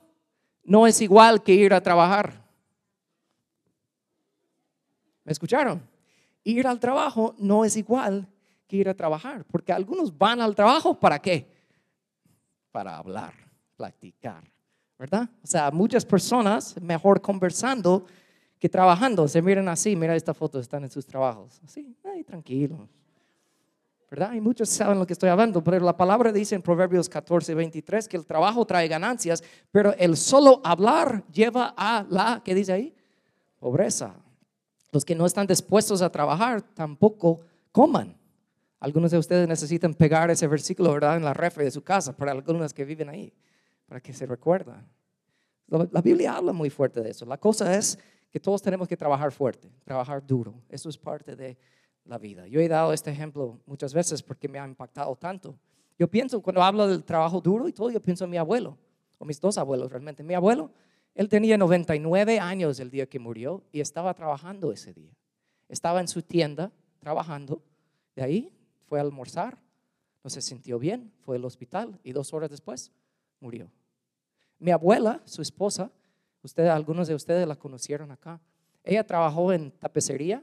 no 0.65 0.87
es 0.87 1.01
igual 1.01 1.43
que 1.43 1.55
ir 1.55 1.73
a 1.73 1.81
trabajar. 1.81 2.45
¿Me 5.25 5.33
escucharon? 5.33 5.83
Ir 6.45 6.67
al 6.67 6.81
trabajo 6.81 7.35
no 7.39 7.65
es 7.65 7.77
igual 7.77 8.27
que 8.67 8.77
ir 8.77 8.89
a 8.89 8.95
trabajar, 8.95 9.45
porque 9.45 9.73
algunos 9.73 10.17
van 10.17 10.41
al 10.41 10.55
trabajo 10.55 10.99
para 10.99 11.19
qué? 11.19 11.51
Para 12.71 12.99
hablar, 12.99 13.33
platicar, 13.77 14.45
¿verdad? 14.99 15.29
O 15.43 15.47
sea, 15.47 15.71
muchas 15.71 16.05
personas 16.05 16.81
mejor 16.81 17.21
conversando 17.21 18.07
que 18.59 18.69
trabajando. 18.69 19.27
Se 19.29 19.41
miran 19.41 19.69
así, 19.69 19.97
mira 19.97 20.15
esta 20.15 20.35
foto, 20.35 20.59
están 20.61 20.85
en 20.85 20.91
sus 20.91 21.07
trabajos. 21.07 21.61
Así, 21.65 21.97
ay, 22.05 22.25
tranquilos. 22.25 22.89
¿Verdad? 24.11 24.33
Y 24.33 24.41
muchos 24.41 24.69
saben 24.71 24.99
lo 24.99 25.07
que 25.07 25.13
estoy 25.13 25.29
hablando, 25.29 25.63
pero 25.63 25.85
la 25.85 25.97
palabra 25.97 26.33
dice 26.33 26.55
en 26.55 26.63
Proverbios 26.63 27.09
14, 27.09 27.55
23 27.55 28.09
que 28.09 28.17
el 28.17 28.25
trabajo 28.25 28.65
trae 28.65 28.89
ganancias, 28.89 29.43
pero 29.71 29.95
el 29.99 30.17
solo 30.17 30.61
hablar 30.65 31.25
lleva 31.31 31.75
a 31.77 32.07
la, 32.09 32.41
¿qué 32.45 32.55
dice 32.55 32.73
ahí? 32.73 32.95
Pobreza. 33.59 34.15
Los 34.93 35.05
que 35.05 35.15
no 35.15 35.27
están 35.27 35.47
dispuestos 35.47 36.01
a 36.01 36.11
trabajar 36.11 36.63
tampoco 36.63 37.41
coman. 37.71 38.17
Algunos 38.81 39.11
de 39.11 39.19
ustedes 39.19 39.47
necesitan 39.47 39.93
pegar 39.93 40.31
ese 40.31 40.47
versículo, 40.47 40.93
¿verdad? 40.93 41.17
En 41.17 41.25
la 41.25 41.35
refri 41.35 41.65
de 41.65 41.71
su 41.71 41.83
casa, 41.83 42.17
para 42.17 42.33
algunos 42.33 42.73
que 42.73 42.85
viven 42.85 43.09
ahí, 43.09 43.33
para 43.87 44.01
que 44.01 44.15
se 44.15 44.25
recuerden. 44.25 44.77
La 45.67 46.01
Biblia 46.01 46.37
habla 46.37 46.53
muy 46.53 46.71
fuerte 46.71 47.03
de 47.03 47.11
eso. 47.11 47.27
La 47.27 47.37
cosa 47.37 47.77
es 47.77 47.99
que 48.31 48.41
todos 48.41 48.63
tenemos 48.63 48.89
que 48.89 48.97
trabajar 48.97 49.33
fuerte, 49.33 49.71
trabajar 49.85 50.25
duro. 50.27 50.55
Eso 50.71 50.89
es 50.89 50.97
parte 50.97 51.37
de 51.37 51.59
la 52.09 52.19
vida. 52.19 52.47
Yo 52.47 52.61
he 52.61 52.69
dado 52.69 52.93
este 52.93 53.11
ejemplo 53.11 53.61
muchas 53.67 53.93
veces 53.93 54.23
porque 54.23 54.49
me 54.49 54.59
ha 54.59 54.67
impactado 54.67 55.15
tanto. 55.17 55.55
Yo 55.99 56.09
pienso, 56.09 56.41
cuando 56.41 56.63
hablo 56.63 56.89
del 56.89 57.05
trabajo 57.05 57.41
duro 57.41 57.69
y 57.69 57.73
todo, 57.73 57.91
yo 57.91 58.01
pienso 58.01 58.25
en 58.25 58.31
mi 58.31 58.39
abuelo, 58.39 58.79
o 59.19 59.25
mis 59.25 59.41
dos 59.41 59.59
abuelos 59.59 59.91
realmente. 59.91 60.23
Mi 60.23 60.35
abuelo, 60.35 60.71
él 61.15 61.29
tenía 61.29 61.59
99 61.59 62.41
años 62.41 62.81
el 62.81 62.91
día 62.91 63.07
que 63.07 63.19
murió 63.19 63.63
y 63.73 63.81
estaba 63.81 64.15
trabajando 64.15 64.73
ese 64.73 64.95
día. 64.95 65.13
Estaba 65.69 66.01
en 66.01 66.09
su 66.09 66.23
tienda 66.23 66.73
trabajando. 66.99 67.63
De 68.17 68.23
ahí 68.23 68.53
fue 68.87 68.99
a 68.99 69.03
almorzar, 69.03 69.59
no 70.25 70.31
se 70.31 70.41
sintió 70.41 70.79
bien, 70.79 71.13
fue 71.21 71.37
al 71.37 71.45
hospital 71.45 71.99
y 72.03 72.13
dos 72.13 72.33
horas 72.33 72.51
después 72.51 72.91
murió. 73.41 73.71
Mi 74.59 74.71
abuela, 74.71 75.21
su 75.25 75.43
esposa, 75.43 75.91
ustedes, 76.43 76.71
algunos 76.71 77.07
de 77.07 77.15
ustedes 77.15 77.47
la 77.47 77.57
conocieron 77.57 78.11
acá. 78.11 78.41
Ella 78.83 79.05
trabajó 79.05 79.53
en 79.53 79.71
tapicería 79.73 80.43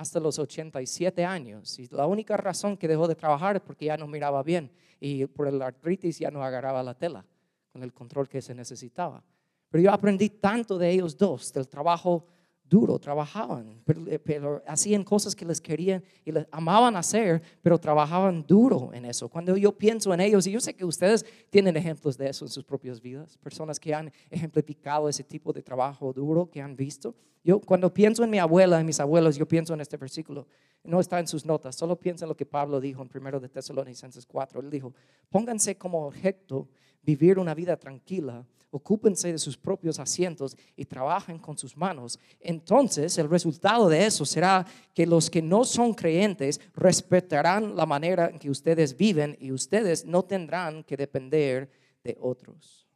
hasta 0.00 0.18
los 0.18 0.38
87 0.38 1.24
años. 1.26 1.78
Y 1.78 1.86
la 1.94 2.06
única 2.06 2.34
razón 2.34 2.76
que 2.78 2.88
dejó 2.88 3.06
de 3.06 3.14
trabajar 3.14 3.56
es 3.56 3.62
porque 3.62 3.84
ya 3.84 3.98
no 3.98 4.06
miraba 4.06 4.42
bien 4.42 4.70
y 4.98 5.26
por 5.26 5.46
el 5.46 5.60
artritis 5.60 6.18
ya 6.18 6.30
no 6.30 6.42
agarraba 6.42 6.82
la 6.82 6.94
tela 6.94 7.24
con 7.70 7.82
el 7.82 7.92
control 7.92 8.26
que 8.26 8.40
se 8.40 8.54
necesitaba. 8.54 9.22
Pero 9.68 9.84
yo 9.84 9.92
aprendí 9.92 10.30
tanto 10.30 10.78
de 10.78 10.90
ellos 10.90 11.18
dos, 11.18 11.52
del 11.52 11.68
trabajo 11.68 12.26
duro, 12.70 12.98
trabajaban, 12.98 13.82
eh, 14.06 14.18
pero, 14.18 14.62
hacían 14.66 15.02
cosas 15.02 15.34
que 15.34 15.44
les 15.44 15.60
querían 15.60 16.02
y 16.24 16.30
les 16.30 16.46
amaban 16.52 16.96
hacer, 16.96 17.42
pero 17.60 17.78
trabajaban 17.78 18.46
duro 18.46 18.90
en 18.94 19.04
eso. 19.04 19.28
Cuando 19.28 19.56
yo 19.56 19.76
pienso 19.76 20.14
en 20.14 20.20
ellos, 20.20 20.46
y 20.46 20.52
yo 20.52 20.60
sé 20.60 20.74
que 20.74 20.84
ustedes 20.84 21.26
tienen 21.50 21.76
ejemplos 21.76 22.16
de 22.16 22.30
eso 22.30 22.44
en 22.44 22.50
sus 22.50 22.64
propias 22.64 23.00
vidas, 23.00 23.36
personas 23.38 23.80
que 23.80 23.92
han 23.92 24.12
ejemplificado 24.30 25.08
ese 25.08 25.24
tipo 25.24 25.52
de 25.52 25.62
trabajo 25.62 26.12
duro 26.12 26.48
que 26.48 26.62
han 26.62 26.76
visto. 26.76 27.14
Yo 27.42 27.60
cuando 27.60 27.92
pienso 27.92 28.22
en 28.22 28.30
mi 28.30 28.38
abuela 28.38 28.80
y 28.80 28.84
mis 28.84 29.00
abuelos, 29.00 29.36
yo 29.36 29.48
pienso 29.48 29.74
en 29.74 29.80
este 29.80 29.96
versículo. 29.96 30.46
No 30.84 31.00
está 31.00 31.18
en 31.18 31.26
sus 31.26 31.44
notas, 31.44 31.74
solo 31.74 31.96
piensa 31.96 32.24
en 32.24 32.28
lo 32.28 32.36
que 32.36 32.46
Pablo 32.46 32.80
dijo 32.80 33.02
en 33.02 33.10
1 33.12 33.40
de 33.40 33.48
Tesalonicenses 33.48 34.26
4. 34.26 34.60
Él 34.60 34.70
dijo, 34.70 34.94
pónganse 35.28 35.76
como 35.76 36.06
objeto 36.06 36.68
vivir 37.02 37.38
una 37.38 37.54
vida 37.54 37.76
tranquila 37.76 38.44
ocúpense 38.70 39.32
de 39.32 39.38
sus 39.38 39.56
propios 39.56 39.98
asientos 39.98 40.56
y 40.76 40.84
trabajen 40.84 41.38
con 41.38 41.58
sus 41.58 41.76
manos. 41.76 42.18
Entonces 42.38 43.18
el 43.18 43.28
resultado 43.28 43.88
de 43.88 44.06
eso 44.06 44.24
será 44.24 44.66
que 44.94 45.06
los 45.06 45.28
que 45.28 45.42
no 45.42 45.64
son 45.64 45.92
creyentes 45.92 46.60
respetarán 46.74 47.76
la 47.76 47.86
manera 47.86 48.28
en 48.28 48.38
que 48.38 48.50
ustedes 48.50 48.96
viven 48.96 49.36
y 49.40 49.52
ustedes 49.52 50.04
no 50.04 50.24
tendrán 50.24 50.84
que 50.84 50.96
depender 50.96 51.70
de 52.04 52.16
otros. 52.20 52.86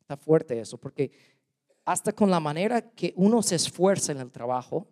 Está 0.00 0.16
fuerte 0.16 0.58
eso, 0.58 0.78
porque 0.78 1.10
hasta 1.84 2.12
con 2.12 2.30
la 2.30 2.40
manera 2.40 2.80
que 2.80 3.12
uno 3.16 3.42
se 3.42 3.56
esfuerza 3.56 4.12
en 4.12 4.18
el 4.18 4.30
trabajo, 4.30 4.86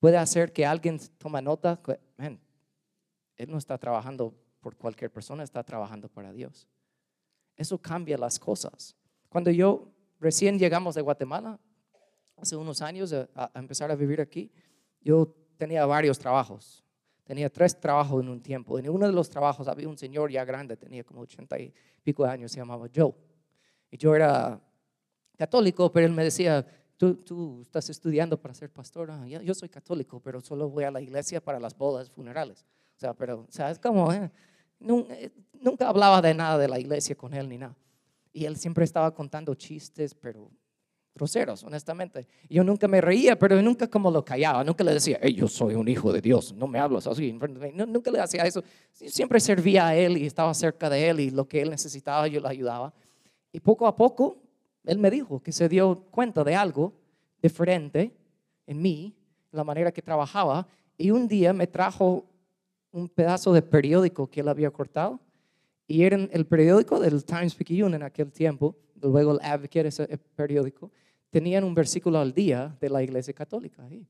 puede 0.00 0.16
hacer 0.16 0.52
que 0.52 0.64
alguien 0.64 0.98
tome 1.18 1.42
nota, 1.42 1.80
él 2.16 3.50
no 3.50 3.58
está 3.58 3.78
trabajando 3.78 4.34
por 4.68 4.76
cualquier 4.76 5.10
persona, 5.10 5.42
está 5.42 5.64
trabajando 5.64 6.10
para 6.10 6.30
Dios. 6.30 6.68
Eso 7.56 7.78
cambia 7.78 8.18
las 8.18 8.38
cosas. 8.38 8.94
Cuando 9.30 9.50
yo 9.50 9.90
recién 10.20 10.58
llegamos 10.58 10.94
de 10.94 11.00
Guatemala, 11.00 11.58
hace 12.36 12.54
unos 12.54 12.82
años, 12.82 13.14
a, 13.14 13.50
empezar 13.54 13.90
a 13.90 13.96
vivir 13.96 14.20
aquí, 14.20 14.52
yo 15.00 15.34
tenía 15.56 15.86
varios 15.86 16.18
trabajos. 16.18 16.84
Tenía 17.24 17.48
tres 17.48 17.80
trabajos 17.80 18.22
en 18.22 18.28
un 18.28 18.42
tiempo. 18.42 18.78
En 18.78 18.90
uno 18.90 19.06
de 19.06 19.12
los 19.12 19.30
trabajos 19.30 19.68
había 19.68 19.88
un 19.88 19.96
señor 19.96 20.30
ya 20.30 20.44
grande, 20.44 20.76
tenía 20.76 21.02
como 21.02 21.22
ochenta 21.22 21.58
y 21.58 21.72
pico 22.02 22.24
de 22.24 22.30
años, 22.30 22.52
se 22.52 22.58
llamaba 22.58 22.88
Joe. 22.94 23.14
Y 23.90 23.96
yo 23.96 24.14
era 24.14 24.60
católico, 25.38 25.90
pero 25.90 26.04
él 26.04 26.12
me 26.12 26.24
decía, 26.24 26.66
tú, 26.98 27.14
tú 27.14 27.62
estás 27.62 27.88
estudiando 27.88 28.38
para 28.38 28.52
ser 28.52 28.70
pastor. 28.70 29.10
Ah, 29.10 29.26
yo, 29.26 29.54
soy 29.54 29.70
católico, 29.70 30.20
pero 30.20 30.42
solo 30.42 30.68
voy 30.68 30.84
a 30.84 30.90
la 30.90 31.00
iglesia 31.00 31.40
para 31.40 31.58
las 31.58 31.74
bodas 31.74 32.10
funerales. 32.10 32.66
O 32.96 33.00
sea, 33.00 33.14
pero, 33.14 33.46
o 33.48 33.52
sea, 33.52 33.70
es 33.70 33.78
como, 33.78 34.12
eh, 34.12 34.24
eh, 34.24 34.30
nunca 34.80 35.88
hablaba 35.88 36.22
de 36.22 36.34
nada 36.34 36.58
de 36.58 36.68
la 36.68 36.78
iglesia 36.78 37.16
con 37.16 37.34
él 37.34 37.48
ni 37.48 37.58
nada. 37.58 37.76
Y 38.32 38.44
él 38.44 38.56
siempre 38.56 38.84
estaba 38.84 39.14
contando 39.14 39.54
chistes, 39.54 40.14
pero 40.14 40.50
groseros, 41.18 41.64
honestamente. 41.64 42.26
Yo 42.48 42.62
nunca 42.62 42.86
me 42.86 43.00
reía, 43.00 43.38
pero 43.38 43.60
nunca 43.60 43.88
como 43.88 44.10
lo 44.10 44.24
callaba, 44.24 44.62
nunca 44.62 44.84
le 44.84 44.94
decía, 44.94 45.18
yo 45.26 45.48
soy 45.48 45.74
un 45.74 45.88
hijo 45.88 46.12
de 46.12 46.20
Dios, 46.20 46.54
no 46.54 46.66
me 46.66 46.78
hablas 46.78 47.06
así. 47.06 47.32
Nunca 47.32 48.10
le 48.10 48.20
hacía 48.20 48.44
eso. 48.44 48.62
Siempre 48.92 49.40
servía 49.40 49.88
a 49.88 49.96
él 49.96 50.16
y 50.16 50.26
estaba 50.26 50.54
cerca 50.54 50.88
de 50.88 51.08
él 51.08 51.20
y 51.20 51.30
lo 51.30 51.46
que 51.46 51.60
él 51.60 51.70
necesitaba 51.70 52.28
yo 52.28 52.40
le 52.40 52.48
ayudaba. 52.48 52.94
Y 53.52 53.60
poco 53.60 53.86
a 53.86 53.96
poco, 53.96 54.38
él 54.84 54.98
me 54.98 55.10
dijo 55.10 55.42
que 55.42 55.52
se 55.52 55.68
dio 55.68 56.06
cuenta 56.10 56.44
de 56.44 56.54
algo 56.54 56.92
diferente 57.42 58.14
en 58.66 58.80
mí, 58.80 59.14
la 59.50 59.64
manera 59.64 59.90
que 59.90 60.02
trabajaba, 60.02 60.66
y 60.96 61.10
un 61.10 61.26
día 61.26 61.52
me 61.52 61.66
trajo 61.66 62.26
un 62.98 63.08
pedazo 63.08 63.52
de 63.52 63.62
periódico 63.62 64.28
que 64.28 64.40
él 64.40 64.48
había 64.48 64.70
cortado 64.70 65.20
y 65.86 66.02
era 66.02 66.16
el 66.16 66.46
periódico 66.46 67.00
del 67.00 67.24
Times 67.24 67.54
Picayune 67.54 67.96
en 67.96 68.02
aquel 68.02 68.30
tiempo, 68.30 68.76
luego 69.00 69.32
el 69.32 69.40
Advocate, 69.40 69.88
ese 69.88 70.06
periódico, 70.36 70.90
tenían 71.30 71.64
un 71.64 71.74
versículo 71.74 72.18
al 72.18 72.32
día 72.32 72.76
de 72.80 72.90
la 72.90 73.02
iglesia 73.02 73.32
católica. 73.32 73.88
Y 73.90 74.06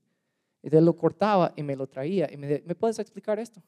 él 0.63 0.85
lo 0.85 0.97
cortaba 0.97 1.53
y 1.57 1.63
me 1.63 1.77
lo 1.77 1.87
traía 1.87 2.29
y 2.33 2.37
me 2.37 2.47
decía, 2.47 2.65
¿me 2.67 2.75
puedes 2.75 2.99
explicar 2.99 3.39
esto? 3.39 3.63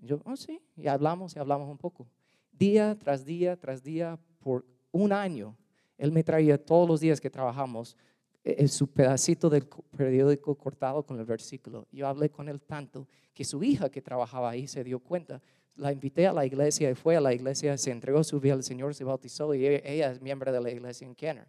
yo, 0.00 0.20
oh 0.24 0.36
sí, 0.36 0.60
y 0.76 0.86
hablamos 0.86 1.34
y 1.34 1.38
hablamos 1.38 1.68
un 1.68 1.78
poco. 1.78 2.06
Día 2.52 2.96
tras 2.98 3.24
día 3.24 3.56
tras 3.56 3.82
día, 3.82 4.18
por 4.38 4.64
un 4.92 5.12
año, 5.12 5.56
él 5.96 6.12
me 6.12 6.22
traía 6.22 6.62
todos 6.62 6.88
los 6.88 7.00
días 7.00 7.20
que 7.20 7.30
trabajamos 7.30 7.96
eh, 8.44 8.68
su 8.68 8.88
pedacito 8.88 9.50
del 9.50 9.66
periódico 9.66 10.54
cortado 10.54 11.04
con 11.04 11.18
el 11.18 11.24
versículo. 11.24 11.86
Yo 11.90 12.06
hablé 12.06 12.30
con 12.30 12.48
él 12.48 12.60
tanto 12.60 13.08
que 13.34 13.44
su 13.44 13.62
hija 13.62 13.90
que 13.90 14.00
trabajaba 14.00 14.50
ahí 14.50 14.66
se 14.66 14.84
dio 14.84 15.00
cuenta. 15.00 15.42
La 15.74 15.92
invité 15.92 16.26
a 16.26 16.32
la 16.32 16.46
iglesia 16.46 16.90
y 16.90 16.94
fue 16.94 17.16
a 17.16 17.20
la 17.20 17.32
iglesia, 17.32 17.76
se 17.76 17.90
entregó 17.90 18.22
su 18.24 18.40
vida 18.40 18.54
al 18.54 18.62
Señor, 18.62 18.94
se 18.94 19.04
bautizó 19.04 19.54
y 19.54 19.66
ella 19.66 20.10
es 20.10 20.20
miembro 20.20 20.50
de 20.52 20.60
la 20.60 20.70
iglesia 20.70 21.06
en 21.06 21.14
Kenner, 21.14 21.48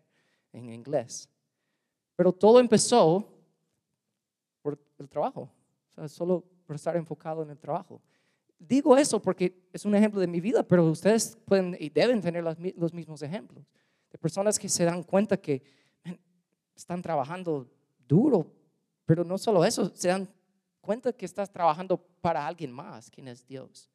en 0.52 0.70
inglés. 0.70 1.30
Pero 2.16 2.32
todo 2.32 2.60
empezó 2.60 3.26
por 4.62 4.78
el 4.98 5.10
trabajo, 5.10 5.50
solo 6.08 6.44
por 6.66 6.76
estar 6.76 6.96
enfocado 6.98 7.44
en 7.44 7.50
el 7.50 7.58
trabajo. 7.58 8.02
Digo 8.58 8.98
eso 8.98 9.22
porque 9.22 9.70
es 9.72 9.86
un 9.86 9.96
ejemplo 9.96 10.20
de 10.20 10.28
mi 10.28 10.42
vida, 10.42 10.64
pero 10.64 10.86
ustedes 10.86 11.38
pueden 11.46 11.78
y 11.80 11.90
deben 11.90 12.22
tener 12.22 12.44
los 12.44 12.94
mismos 12.94 13.22
ejemplos 13.22 13.66
de 14.12 14.18
personas 14.18 14.58
que 14.58 14.70
se 14.70 14.86
dan 14.86 15.04
cuenta 15.04 15.38
que 15.38 15.62
están 16.80 17.02
trabajando 17.02 17.68
duro, 18.08 18.48
pero 19.06 19.24
no 19.24 19.38
solo 19.38 19.66
eso, 19.66 19.92
se 19.94 20.08
dan 20.08 20.28
cuenta 20.82 21.12
que 21.14 21.26
estás 21.26 21.52
trabajando 21.52 21.98
para 22.22 22.46
alguien 22.48 22.72
más, 22.72 23.10
quien 23.10 23.28
es 23.28 23.46
Dios. 23.46 23.90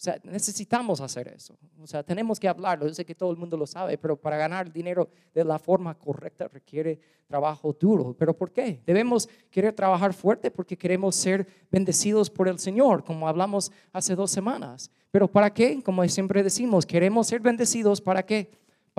O 0.00 0.02
sea, 0.02 0.18
necesitamos 0.24 1.02
hacer 1.02 1.28
eso. 1.28 1.58
O 1.78 1.86
sea, 1.86 2.02
tenemos 2.02 2.40
que 2.40 2.48
hablarlo. 2.48 2.86
Yo 2.86 2.94
sé 2.94 3.04
que 3.04 3.14
todo 3.14 3.30
el 3.30 3.36
mundo 3.36 3.58
lo 3.58 3.66
sabe, 3.66 3.98
pero 3.98 4.16
para 4.16 4.38
ganar 4.38 4.72
dinero 4.72 5.10
de 5.34 5.44
la 5.44 5.58
forma 5.58 5.92
correcta 5.94 6.48
requiere 6.48 6.98
trabajo 7.26 7.76
duro. 7.78 8.14
¿Pero 8.18 8.34
por 8.34 8.50
qué? 8.50 8.80
Debemos 8.86 9.28
querer 9.50 9.74
trabajar 9.74 10.14
fuerte 10.14 10.50
porque 10.50 10.78
queremos 10.78 11.16
ser 11.16 11.46
bendecidos 11.70 12.30
por 12.30 12.48
el 12.48 12.58
Señor, 12.58 13.04
como 13.04 13.28
hablamos 13.28 13.70
hace 13.92 14.14
dos 14.14 14.30
semanas. 14.30 14.90
¿Pero 15.10 15.28
para 15.28 15.52
qué? 15.52 15.82
Como 15.82 16.06
siempre 16.08 16.42
decimos, 16.42 16.86
queremos 16.86 17.26
ser 17.26 17.40
bendecidos. 17.40 18.00
¿Para 18.00 18.24
qué? 18.24 18.48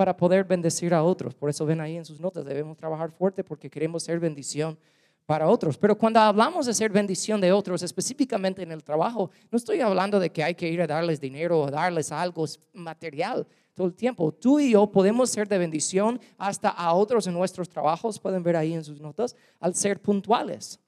Para 0.02 0.16
poder 0.16 0.42
bendecir 0.42 0.92
a 0.94 1.04
otros. 1.04 1.32
Por 1.32 1.48
eso 1.48 1.64
ven 1.64 1.80
ahí 1.80 1.96
en 1.96 2.04
sus 2.04 2.18
notas, 2.18 2.44
debemos 2.44 2.76
trabajar 2.76 3.12
fuerte 3.12 3.44
porque 3.44 3.70
queremos 3.70 4.02
ser 4.02 4.18
bendición 4.18 4.76
para 5.26 5.48
otros. 5.48 5.78
Pero 5.78 5.96
cuando 5.96 6.18
hablamos 6.18 6.66
de 6.66 6.74
ser 6.74 6.90
bendición 6.90 7.40
de 7.40 7.52
otros, 7.52 7.84
específicamente 7.84 8.64
en 8.64 8.72
el 8.72 8.82
trabajo, 8.82 9.30
no 9.48 9.56
estoy 9.56 9.80
hablando 9.80 10.18
de 10.18 10.30
que 10.30 10.42
hay 10.42 10.56
que 10.56 10.68
ir 10.68 10.82
a 10.82 10.88
darles 10.88 11.20
dinero 11.20 11.60
o 11.60 11.70
darles 11.70 12.10
algo 12.10 12.44
material 12.72 13.46
todo 13.74 13.86
el 13.86 13.94
tiempo. 13.94 14.32
Tú 14.32 14.58
y 14.58 14.72
yo 14.72 14.90
podemos 14.90 15.30
ser 15.30 15.46
de 15.46 15.58
bendición 15.58 16.20
hasta 16.36 16.70
a 16.70 16.94
otros 16.94 17.28
en 17.28 17.34
nuestros 17.34 17.68
trabajos, 17.68 18.18
pueden 18.18 18.42
ver 18.42 18.56
ahí 18.56 18.74
en 18.74 18.82
sus 18.82 19.00
notas, 19.00 19.36
al 19.60 19.76
ser 19.76 20.02
puntuales. 20.02 20.80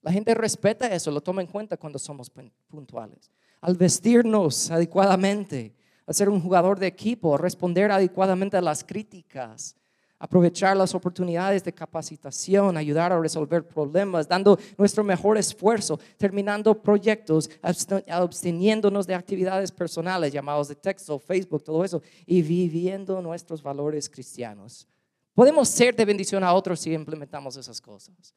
La 0.00 0.12
gente 0.12 0.32
respeta 0.32 0.86
eso, 0.94 1.10
lo 1.10 1.20
toma 1.20 1.42
en 1.42 1.48
cuenta 1.48 1.76
cuando 1.76 1.98
somos 1.98 2.30
puntuales. 2.68 3.32
Al 3.60 3.74
vestirnos 3.74 4.70
adecuadamente, 4.70 5.74
al 6.06 6.14
ser 6.14 6.28
un 6.28 6.40
jugador 6.40 6.78
de 6.78 6.86
equipo, 6.86 7.36
responder 7.36 7.90
adecuadamente 7.90 8.56
a 8.56 8.62
las 8.62 8.84
críticas, 8.84 9.76
aprovechar 10.18 10.76
las 10.76 10.94
oportunidades 10.94 11.62
de 11.64 11.72
capacitación, 11.72 12.76
ayudar 12.76 13.12
a 13.12 13.20
resolver 13.20 13.66
problemas, 13.66 14.28
dando 14.28 14.58
nuestro 14.78 15.04
mejor 15.04 15.36
esfuerzo, 15.36 16.00
terminando 16.16 16.80
proyectos, 16.80 17.50
absteniéndonos 17.60 19.06
de 19.06 19.14
actividades 19.14 19.70
personales, 19.70 20.32
llamados 20.32 20.68
de 20.68 20.76
texto, 20.76 21.18
Facebook, 21.18 21.62
todo 21.62 21.84
eso, 21.84 22.02
y 22.24 22.40
viviendo 22.40 23.20
nuestros 23.20 23.62
valores 23.62 24.08
cristianos. 24.08 24.86
Podemos 25.34 25.68
ser 25.68 25.94
de 25.94 26.06
bendición 26.06 26.42
a 26.42 26.54
otros 26.54 26.80
si 26.80 26.94
implementamos 26.94 27.56
esas 27.56 27.80
cosas. 27.80 28.34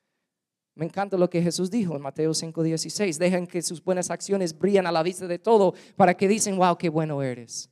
Me 0.80 0.86
encanta 0.86 1.18
lo 1.18 1.30
que 1.30 1.42
Jesús 1.42 1.70
dijo 1.70 1.94
en 1.98 2.02
Mateo 2.02 2.34
5:16. 2.34 3.18
Dejen 3.18 3.46
que 3.48 3.62
sus 3.62 3.84
buenas 3.84 4.10
acciones 4.10 4.58
brillen 4.58 4.88
a 4.88 4.94
la 4.94 5.04
vista 5.04 5.28
de 5.28 5.38
todo 5.38 5.74
para 5.98 6.16
que 6.16 6.26
dicen, 6.26 6.56
wow, 6.56 6.78
qué 6.78 6.88
bueno 6.88 7.22
eres. 7.22 7.70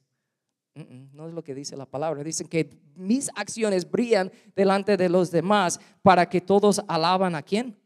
No 1.13 1.25
es 1.29 1.33
lo 1.33 1.41
que 1.41 1.55
dice 1.55 1.77
la 1.77 1.85
palabra. 1.85 2.21
Dicen 2.21 2.49
que 2.49 2.69
mis 2.95 3.29
acciones 3.33 3.89
brillan 3.89 4.29
delante 4.53 4.97
de 4.97 5.07
los 5.07 5.31
demás 5.31 5.79
para 6.01 6.27
que 6.27 6.41
todos 6.41 6.81
alaban 6.85 7.33
a 7.35 7.41
quién? 7.41 7.77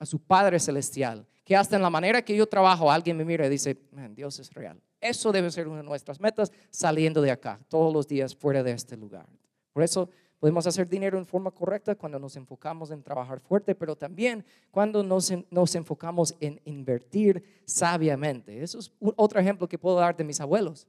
A 0.00 0.06
su 0.06 0.18
Padre 0.18 0.58
Celestial. 0.58 1.24
Que 1.44 1.54
hasta 1.54 1.76
en 1.76 1.82
la 1.82 1.90
manera 1.90 2.20
que 2.20 2.36
yo 2.36 2.48
trabajo, 2.48 2.90
alguien 2.90 3.16
me 3.16 3.24
mira 3.24 3.46
y 3.46 3.48
dice, 3.48 3.80
Dios 4.10 4.40
es 4.40 4.52
real. 4.52 4.82
Eso 5.00 5.30
debe 5.30 5.52
ser 5.52 5.68
una 5.68 5.78
de 5.78 5.84
nuestras 5.84 6.18
metas 6.18 6.50
saliendo 6.68 7.22
de 7.22 7.30
acá, 7.30 7.60
todos 7.68 7.94
los 7.94 8.08
días 8.08 8.34
fuera 8.34 8.64
de 8.64 8.72
este 8.72 8.96
lugar. 8.96 9.28
Por 9.72 9.84
eso 9.84 10.10
podemos 10.42 10.66
hacer 10.66 10.88
dinero 10.88 11.18
en 11.18 11.24
forma 11.24 11.52
correcta 11.52 11.94
cuando 11.94 12.18
nos 12.18 12.34
enfocamos 12.34 12.90
en 12.90 13.00
trabajar 13.00 13.38
fuerte, 13.38 13.76
pero 13.76 13.94
también 13.94 14.44
cuando 14.72 15.04
nos, 15.04 15.32
nos 15.52 15.72
enfocamos 15.76 16.34
en 16.40 16.60
invertir 16.64 17.44
sabiamente. 17.64 18.60
Eso 18.60 18.80
es 18.80 18.92
otro 18.98 19.38
ejemplo 19.38 19.68
que 19.68 19.78
puedo 19.78 19.98
dar 19.98 20.16
de 20.16 20.24
mis 20.24 20.40
abuelos. 20.40 20.88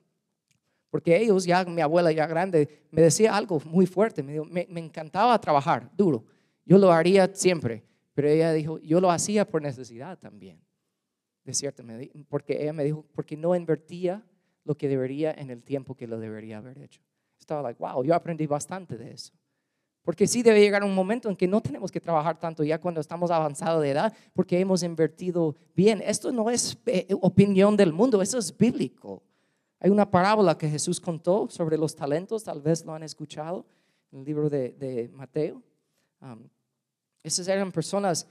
Porque 0.89 1.15
ellos, 1.15 1.45
ya 1.45 1.63
mi 1.65 1.81
abuela 1.81 2.11
ya 2.11 2.25
grande, 2.25 2.67
me 2.89 3.03
decía 3.03 3.35
algo 3.35 3.61
muy 3.65 3.85
fuerte. 3.85 4.23
Me, 4.23 4.65
me, 4.67 4.79
encantaba 4.79 5.39
trabajar 5.39 5.87
duro. 5.95 6.25
Yo 6.65 6.79
lo 6.79 6.91
haría 6.91 7.29
siempre. 7.31 7.83
Pero 8.15 8.29
ella 8.29 8.51
dijo, 8.53 8.79
yo 8.79 8.99
lo 8.99 9.11
hacía 9.11 9.47
por 9.47 9.61
necesidad 9.61 10.17
también. 10.17 10.59
De 11.43 11.53
cierto, 11.53 11.83
porque 12.27 12.59
ella 12.59 12.73
me 12.73 12.85
dijo, 12.85 13.05
porque 13.13 13.37
no 13.37 13.55
invertía 13.55 14.25
lo 14.63 14.75
que 14.75 14.87
debería 14.87 15.31
en 15.31 15.51
el 15.51 15.61
tiempo 15.61 15.93
que 15.93 16.07
lo 16.07 16.19
debería 16.19 16.57
haber 16.57 16.79
hecho. 16.79 17.03
Estaba 17.39 17.61
like, 17.61 17.81
wow, 17.81 18.03
yo 18.03 18.15
aprendí 18.15 18.47
bastante 18.47 18.97
de 18.97 19.11
eso. 19.11 19.33
Porque 20.03 20.27
sí 20.27 20.43
debe 20.43 20.59
llegar 20.59 20.83
un 20.83 20.93
momento 20.93 21.29
en 21.29 21.35
que 21.35 21.47
no 21.47 21.61
tenemos 21.61 21.91
que 21.91 22.01
trabajar 22.01 22.37
tanto 22.37 22.63
ya 22.63 22.79
cuando 22.79 22.99
estamos 22.99 23.31
avanzados 23.31 23.81
de 23.81 23.91
edad, 23.91 24.13
porque 24.33 24.59
hemos 24.59 24.83
invertido 24.83 25.55
bien. 25.75 26.01
Esto 26.05 26.31
no 26.31 26.49
es 26.49 26.77
eh, 26.85 27.07
opinión 27.21 27.77
del 27.77 27.93
mundo, 27.93 28.21
eso 28.21 28.37
es 28.37 28.55
bíblico. 28.55 29.23
Hay 29.79 29.89
una 29.89 30.09
parábola 30.09 30.57
que 30.57 30.69
Jesús 30.69 30.99
contó 30.99 31.47
sobre 31.49 31.77
los 31.77 31.95
talentos, 31.95 32.43
tal 32.43 32.61
vez 32.61 32.85
lo 32.85 32.93
han 32.93 33.03
escuchado 33.03 33.65
en 34.11 34.19
el 34.19 34.25
libro 34.25 34.49
de, 34.49 35.09
Mateo. 35.13 35.61
Um, 36.21 36.47
esas 37.21 37.47
eran 37.47 37.71
personas, 37.71 38.27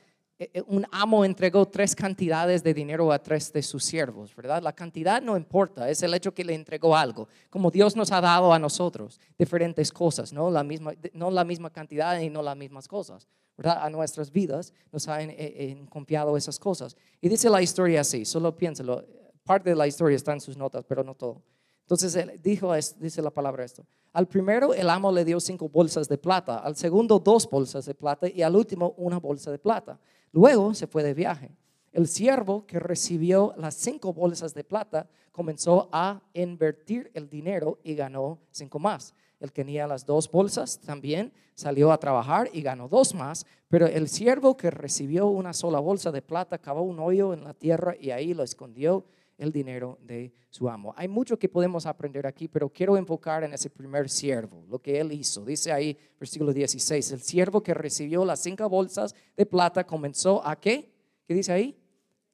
un 0.67 0.87
amo 0.91 1.25
entregó 1.25 1.67
tres 1.67 1.95
cantidades 1.95 2.63
de 2.63 2.75
dinero 2.75 3.13
a 3.13 3.19
tres 3.19 3.53
de 3.53 3.63
sus 3.63 3.85
siervos, 3.85 4.35
¿verdad? 4.35 4.63
La 4.63 4.73
cantidad 4.73 5.21
no 5.21 5.37
importa, 5.37 5.89
es 5.91 6.03
el 6.03 6.15
hecho 6.15 6.35
que 6.35 6.45
le 6.45 6.55
entregó 6.55 6.97
algo, 6.97 7.29
como 7.51 7.71
Dios 7.71 7.97
nos 7.97 8.13
ha 8.13 8.21
dado 8.21 8.53
a 8.53 8.59
nosotros 8.59 9.21
diferentes 9.39 9.93
cosas, 9.93 10.33
no 10.33 10.51
la 10.51 10.63
misma, 10.63 10.93
no 11.13 11.31
la 11.31 11.45
misma 11.45 11.71
cantidad 11.71 12.19
y 12.19 12.31
no 12.31 12.43
las 12.43 12.57
mismas 12.57 12.89
cosas. 12.89 13.27
¿verdad? 13.57 13.85
A 13.85 13.91
nuestras 13.91 14.31
vidas 14.31 14.73
nos 14.91 15.07
han 15.09 15.29
eh, 15.31 15.85
confiado 15.91 16.37
esas 16.39 16.59
cosas. 16.59 16.97
Y 17.21 17.29
dice 17.29 17.51
la 17.51 17.61
historia 17.61 18.01
así, 18.01 18.25
solo 18.25 18.57
piénselo 18.57 19.05
parte 19.45 19.71
de 19.71 19.77
la 19.77 19.87
historia 19.87 20.17
está 20.17 20.33
en 20.33 20.41
sus 20.41 20.57
notas, 20.57 20.85
pero 20.85 21.03
no 21.05 21.15
todo. 21.15 21.43
Entonces 21.83 22.15
él 22.17 22.41
dijo, 22.43 22.73
dice 22.75 23.21
la 23.21 23.31
palabra 23.31 23.65
esto. 23.65 23.85
Al 24.13 24.29
primero 24.29 24.73
el 24.73 24.89
amo 24.89 25.11
le 25.11 25.25
dio 25.25 25.41
cinco 25.41 25.69
bolsas 25.69 26.09
de 26.09 26.19
plata, 26.19 26.59
al 26.59 26.77
segundo 26.77 27.19
dos 27.19 27.49
bolsas 27.49 27.87
de 27.87 27.95
plata 27.95 28.29
y 28.29 28.43
al 28.43 28.55
último 28.55 28.95
una 28.97 29.19
bolsa 29.19 29.51
de 29.51 29.59
plata. 29.59 29.99
Luego 30.33 30.75
se 30.75 30.87
fue 30.87 31.03
de 31.03 31.15
viaje. 31.15 31.51
El 31.93 32.09
siervo 32.09 32.67
que 32.67 32.81
recibió 32.81 33.55
las 33.59 33.75
cinco 33.75 34.15
bolsas 34.15 34.55
de 34.55 34.65
plata 34.65 35.09
comenzó 35.31 35.91
a 35.93 36.23
invertir 36.33 37.11
el 37.15 37.29
dinero 37.29 37.79
y 37.85 37.95
ganó 37.95 38.39
cinco 38.51 38.79
más. 38.79 39.15
El 39.41 39.53
que 39.53 39.63
tenía 39.63 39.87
las 39.87 40.07
dos 40.07 40.31
bolsas 40.31 40.81
también 40.81 41.33
salió 41.55 41.93
a 41.93 41.99
trabajar 41.99 42.49
y 42.53 42.63
ganó 42.63 42.89
dos 42.89 43.15
más, 43.15 43.45
pero 43.69 43.87
el 43.87 44.09
siervo 44.09 44.57
que 44.57 44.71
recibió 44.71 45.27
una 45.27 45.53
sola 45.53 45.81
bolsa 45.81 46.13
de 46.13 46.23
plata 46.23 46.59
cavó 46.59 46.83
un 46.83 46.99
hoyo 46.99 47.35
en 47.35 47.45
la 47.45 47.53
tierra 47.53 47.95
y 48.01 48.11
ahí 48.11 48.33
lo 48.33 48.43
escondió 48.43 49.05
el 49.39 49.53
dinero 49.53 49.99
de 50.03 50.33
su 50.51 50.69
amo. 50.69 50.93
Hay 50.97 51.09
mucho 51.09 51.39
que 51.39 51.49
podemos 51.49 51.87
aprender 51.87 52.27
aquí, 52.27 52.49
pero 52.49 52.69
quiero 52.69 52.97
enfocar 52.97 53.45
en 53.45 53.53
ese 53.55 53.71
primer 53.71 54.09
siervo, 54.09 54.65
lo 54.69 54.81
que 54.81 55.01
él 55.01 55.13
hizo. 55.13 55.45
Dice 55.45 55.73
ahí, 55.73 55.97
versículo 56.19 56.53
16, 56.53 57.13
el 57.13 57.21
siervo 57.21 57.63
que 57.63 57.75
recibió 57.75 58.25
las 58.25 58.41
cinco 58.41 58.69
bolsas 58.69 59.15
de 59.37 59.47
plata 59.47 59.85
comenzó 59.85 60.47
a 60.47 60.61
qué? 60.61 60.93
¿Qué 61.27 61.35
dice 61.35 61.53
ahí? 61.53 61.77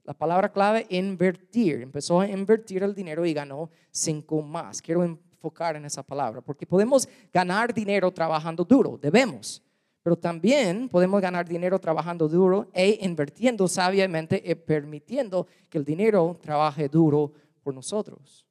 La 0.05 0.15
palabra 0.15 0.51
clave, 0.51 0.87
invertir. 0.89 1.83
Empezó 1.83 2.21
a 2.21 2.29
invertir 2.29 2.83
el 2.83 2.95
dinero 2.95 3.27
y 3.27 3.35
ganó 3.35 3.71
cinco 3.91 4.41
más. 4.43 4.81
Quiero 4.81 5.05
enfocar 5.05 5.77
en 5.77 5.85
esa 5.85 6.03
palabra, 6.03 6.41
porque 6.41 6.67
podemos 6.67 7.09
ganar 7.33 7.73
dinero 7.73 8.11
trabajando 8.11 8.65
duro, 8.65 8.99
debemos. 9.01 9.63
Pero 10.09 10.16
también 10.16 10.88
podemos 10.88 11.21
ganar 11.21 11.47
dinero 11.47 11.79
trabajando 11.79 12.31
duro 12.31 12.71
e 12.73 12.99
invirtiendo 13.03 13.68
sabiamente 13.68 14.42
y 14.42 14.55
permitiendo 14.55 15.47
que 15.68 15.77
el 15.77 15.85
dinero 15.85 16.38
trabaje 16.40 16.88
duro 16.88 17.31
por 17.62 17.75
nosotros. 17.75 18.47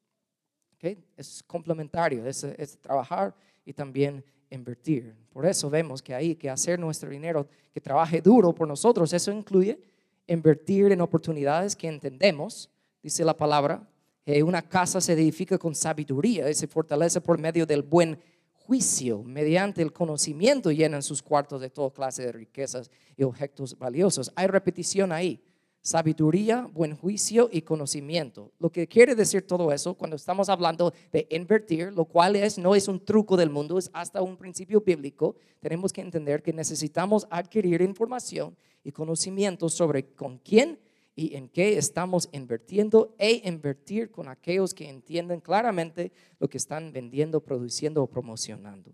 ¿Okay? 0.75 1.03
Es 1.15 1.41
complementario, 1.41 2.27
es, 2.27 2.43
es 2.43 2.77
trabajar 2.77 3.33
y 3.65 3.73
también 3.73 4.23
invertir. 4.51 5.15
Por 5.33 5.47
eso 5.47 5.67
vemos 5.67 5.99
que 5.99 6.13
hay 6.13 6.35
que 6.35 6.47
hacer 6.47 6.77
nuestro 6.77 7.09
dinero 7.09 7.47
que 7.73 7.81
trabaje 7.81 8.21
duro 8.21 8.53
por 8.53 8.67
nosotros. 8.67 9.11
Eso 9.11 9.31
incluye 9.31 9.79
invertir 10.27 10.91
en 10.91 11.01
oportunidades 11.01 11.75
que 11.75 11.87
entendemos, 11.87 12.69
dice 13.01 13.25
la 13.25 13.35
palabra, 13.35 13.81
que 14.23 14.43
una 14.43 14.61
casa 14.61 15.01
se 15.01 15.13
edifica 15.13 15.57
con 15.57 15.73
sabiduría 15.73 16.51
y 16.51 16.53
se 16.53 16.67
fortalece 16.67 17.19
por 17.19 17.39
medio 17.39 17.65
del 17.65 17.81
buen 17.81 18.19
juicio, 18.67 19.23
mediante 19.23 19.81
el 19.81 19.93
conocimiento 19.93 20.73
llenan 20.73 21.01
sus 21.01 21.23
cuartos 21.23 21.61
de 21.61 21.69
toda 21.69 21.89
clase 21.89 22.23
de 22.23 22.33
riquezas 22.33 22.91
y 23.15 23.23
objetos 23.23 23.79
valiosos. 23.79 24.29
Hay 24.35 24.47
repetición 24.47 25.13
ahí. 25.13 25.41
Sabiduría, 25.81 26.69
buen 26.73 26.97
juicio 26.97 27.47
y 27.49 27.61
conocimiento. 27.61 28.51
Lo 28.59 28.69
que 28.69 28.85
quiere 28.85 29.15
decir 29.15 29.47
todo 29.47 29.71
eso 29.71 29.93
cuando 29.93 30.17
estamos 30.17 30.49
hablando 30.49 30.93
de 31.13 31.25
invertir, 31.31 31.93
lo 31.93 32.03
cual 32.03 32.35
es, 32.35 32.57
no 32.57 32.75
es 32.75 32.89
un 32.89 33.05
truco 33.05 33.37
del 33.37 33.49
mundo, 33.49 33.77
es 33.77 33.89
hasta 33.93 34.21
un 34.21 34.35
principio 34.35 34.81
bíblico, 34.81 35.37
tenemos 35.61 35.93
que 35.93 36.01
entender 36.01 36.43
que 36.43 36.51
necesitamos 36.51 37.25
adquirir 37.29 37.81
información 37.81 38.57
y 38.83 38.91
conocimiento 38.91 39.69
sobre 39.69 40.13
con 40.13 40.39
quién 40.39 40.77
y 41.17 41.35
en 41.35 41.49
qué 41.49 41.79
estamos 41.79 42.29
invirtiendo 42.31 43.15
e 43.17 43.41
invertir 43.43 44.11
con 44.11 44.27
aquellos 44.27 44.75
que 44.75 44.87
entienden 44.87 45.41
claramente 45.41 46.11
lo 46.37 46.47
que 46.47 46.59
están 46.59 46.93
vendiendo, 46.93 47.43
produciendo 47.43 48.03
o 48.03 48.07
promocionando. 48.07 48.93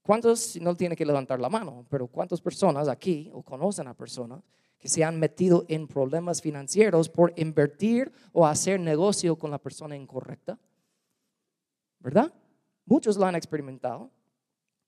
¿Cuántos, 0.00 0.56
no 0.60 0.76
tiene 0.76 0.94
que 0.94 1.04
levantar 1.04 1.40
la 1.40 1.48
mano, 1.48 1.84
pero 1.90 2.06
cuántas 2.06 2.40
personas 2.40 2.86
aquí 2.86 3.28
o 3.34 3.42
conocen 3.42 3.88
a 3.88 3.94
personas 3.94 4.44
que 4.78 4.88
se 4.88 5.02
han 5.02 5.18
metido 5.18 5.64
en 5.66 5.88
problemas 5.88 6.40
financieros 6.40 7.08
por 7.08 7.32
invertir 7.34 8.12
o 8.32 8.46
hacer 8.46 8.78
negocio 8.78 9.36
con 9.36 9.50
la 9.50 9.58
persona 9.58 9.96
incorrecta? 9.96 10.56
¿Verdad? 11.98 12.32
Muchos 12.84 13.16
lo 13.16 13.26
han 13.26 13.34
experimentado 13.34 14.12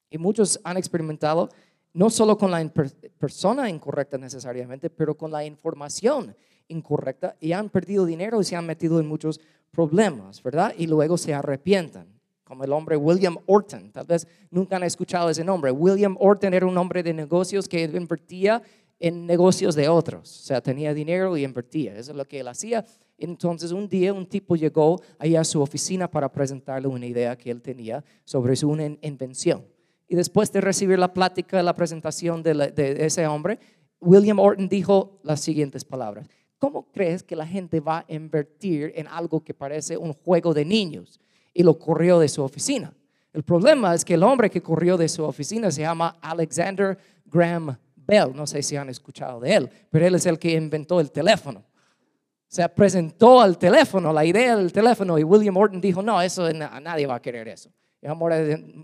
y 0.09 0.18
muchos 0.18 0.61
han 0.62 0.77
experimentado 0.77 1.49
no 1.92 2.11
solo 2.11 2.38
con 2.38 2.53
la 2.53 2.72
persona 3.18 3.68
incorrecta 3.68 4.18
necesariamente, 4.18 4.88
pero 4.88 5.16
con 5.16 5.33
la 5.33 5.44
información 5.44 6.37
incorrecta 6.68 7.37
y 7.40 7.52
han 7.52 7.70
perdido 7.70 8.05
dinero 8.05 8.40
y 8.40 8.44
se 8.44 8.57
han 8.57 8.66
metido 8.66 9.00
en 9.00 9.07
muchos 9.07 9.40
problemas, 9.70 10.42
¿verdad? 10.42 10.74
Y 10.76 10.87
luego 10.87 11.18
se 11.18 11.35
arrepientan, 11.35 12.07
como 12.44 12.64
el 12.64 12.72
hombre 12.72 12.96
William 12.96 13.37
Orton. 13.46 13.90
Tal 13.92 14.07
vez 14.07 14.26
nunca 14.50 14.76
han 14.76 14.85
escuchado 14.85 15.29
ese 15.29 15.44
nombre. 15.44 15.70
William 15.70 16.16
Orton 16.18 16.55
era 16.55 16.66
un 16.66 16.79
hombre 16.79 17.02
de 17.02 17.12
negocios 17.12 17.68
que 17.68 17.85
invertía 17.85 18.62
en 18.98 19.26
negocios 19.26 19.74
de 19.74 19.88
otros. 19.88 20.40
O 20.42 20.44
sea, 20.46 20.61
tenía 20.61 20.94
dinero 20.94 21.37
y 21.37 21.44
invertía. 21.44 21.96
Eso 21.96 22.12
es 22.12 22.16
lo 22.16 22.24
que 22.24 22.40
él 22.40 22.48
hacía. 22.48 22.85
Entonces, 23.18 23.72
un 23.72 23.88
día 23.88 24.12
un 24.12 24.26
tipo 24.26 24.57
llegó 24.57 25.00
ahí 25.18 25.37
a 25.37 25.44
su 25.44 25.61
oficina 25.61 26.11
para 26.11 26.31
presentarle 26.31 26.88
una 26.88 27.07
idea 27.07 27.37
que 27.37 27.50
él 27.50 27.62
tenía 27.62 28.05
sobre 28.24 28.57
su 28.57 28.74
invención. 29.02 29.64
Y 30.09 30.14
después 30.14 30.52
de 30.52 30.61
recibir 30.61 30.98
la 30.98 31.12
plática, 31.12 31.62
la 31.62 31.74
presentación 31.74 32.42
de, 32.42 32.55
de 32.55 33.05
ese 33.05 33.26
hombre, 33.26 33.59
William 34.00 34.38
Orton 34.38 34.68
dijo 34.68 35.18
las 35.24 35.40
siguientes 35.40 35.85
palabras. 35.85 36.29
¿Cómo 36.58 36.90
crees 36.90 37.22
que 37.22 37.36
la 37.36 37.46
gente 37.46 37.80
va 37.80 37.98
a 37.98 38.04
invertir 38.08 38.92
en 38.96 39.06
algo 39.08 39.44
que 39.44 39.52
parece 39.52 39.96
un 39.96 40.12
juego 40.12 40.54
de 40.54 40.64
niños? 40.64 41.20
Y 41.52 41.62
lo 41.62 41.78
corrió 41.78 42.18
de 42.18 42.28
su 42.28 42.42
oficina. 42.42 42.92
El 43.32 43.42
problema 43.42 43.94
es 43.94 44.04
que 44.04 44.14
el 44.14 44.22
hombre 44.22 44.48
que 44.48 44.62
corrió 44.62 44.96
de 44.96 45.08
su 45.08 45.22
oficina 45.22 45.70
se 45.70 45.82
llama 45.82 46.16
Alexander 46.22 46.96
Graham 47.26 47.76
Bell. 47.94 48.34
No 48.34 48.46
sé 48.46 48.62
si 48.62 48.76
han 48.76 48.88
escuchado 48.88 49.40
de 49.40 49.54
él, 49.54 49.70
pero 49.90 50.06
él 50.06 50.14
es 50.14 50.24
el 50.24 50.38
que 50.38 50.52
inventó 50.52 51.00
el 51.00 51.10
teléfono. 51.10 51.60
O 51.60 52.54
sea, 52.56 52.72
presentó 52.72 53.40
al 53.40 53.58
teléfono, 53.58 54.12
la 54.12 54.24
idea 54.24 54.56
del 54.56 54.72
teléfono, 54.72 55.18
y 55.18 55.24
William 55.24 55.52
Morton 55.52 55.80
dijo, 55.80 56.00
no, 56.00 56.22
eso 56.22 56.50
nadie 56.52 57.06
va 57.06 57.16
a 57.16 57.20
querer 57.20 57.48
eso. 57.48 57.70
Y 58.00 58.06
amor, 58.06 58.32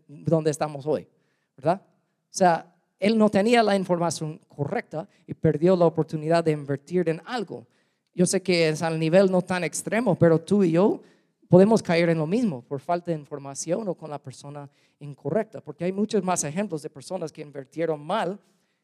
¿dónde 0.09 0.51
estamos 0.51 0.85
hoy? 0.87 1.09
¿Verdad? 1.57 1.81
O 1.81 2.35
sea, 2.35 2.72
él 3.03 3.19
no 3.19 3.29
tenía 3.31 3.65
la 3.65 3.75
información 3.75 4.41
correcta 4.47 5.09
y 5.27 5.35
perdió 5.35 5.75
la 5.75 5.87
oportunidad 5.87 6.45
de 6.45 6.53
invertir 6.53 7.09
en 7.09 7.21
algo. 7.25 7.67
Yo 8.15 8.27
sé 8.27 8.41
que 8.41 8.69
es 8.69 8.81
al 8.81 8.97
nivel 8.97 9.29
no 9.29 9.43
tan 9.43 9.65
extremo, 9.65 10.17
pero 10.17 10.41
tú 10.41 10.63
y 10.63 10.71
yo 10.71 11.03
podemos 11.49 11.83
caer 11.83 12.11
en 12.11 12.19
lo 12.19 12.29
mismo 12.29 12.63
por 12.63 12.79
falta 12.79 13.11
de 13.11 13.19
información 13.19 13.89
o 13.89 13.95
con 13.95 14.09
la 14.09 14.21
persona 14.21 14.71
incorrecta, 15.01 15.61
porque 15.61 15.85
hay 15.85 15.91
muchos 15.91 16.23
más 16.23 16.45
ejemplos 16.45 16.81
de 16.81 16.91
personas 16.91 17.33
que 17.33 17.43
invirtieron 17.43 18.01
mal 18.01 18.39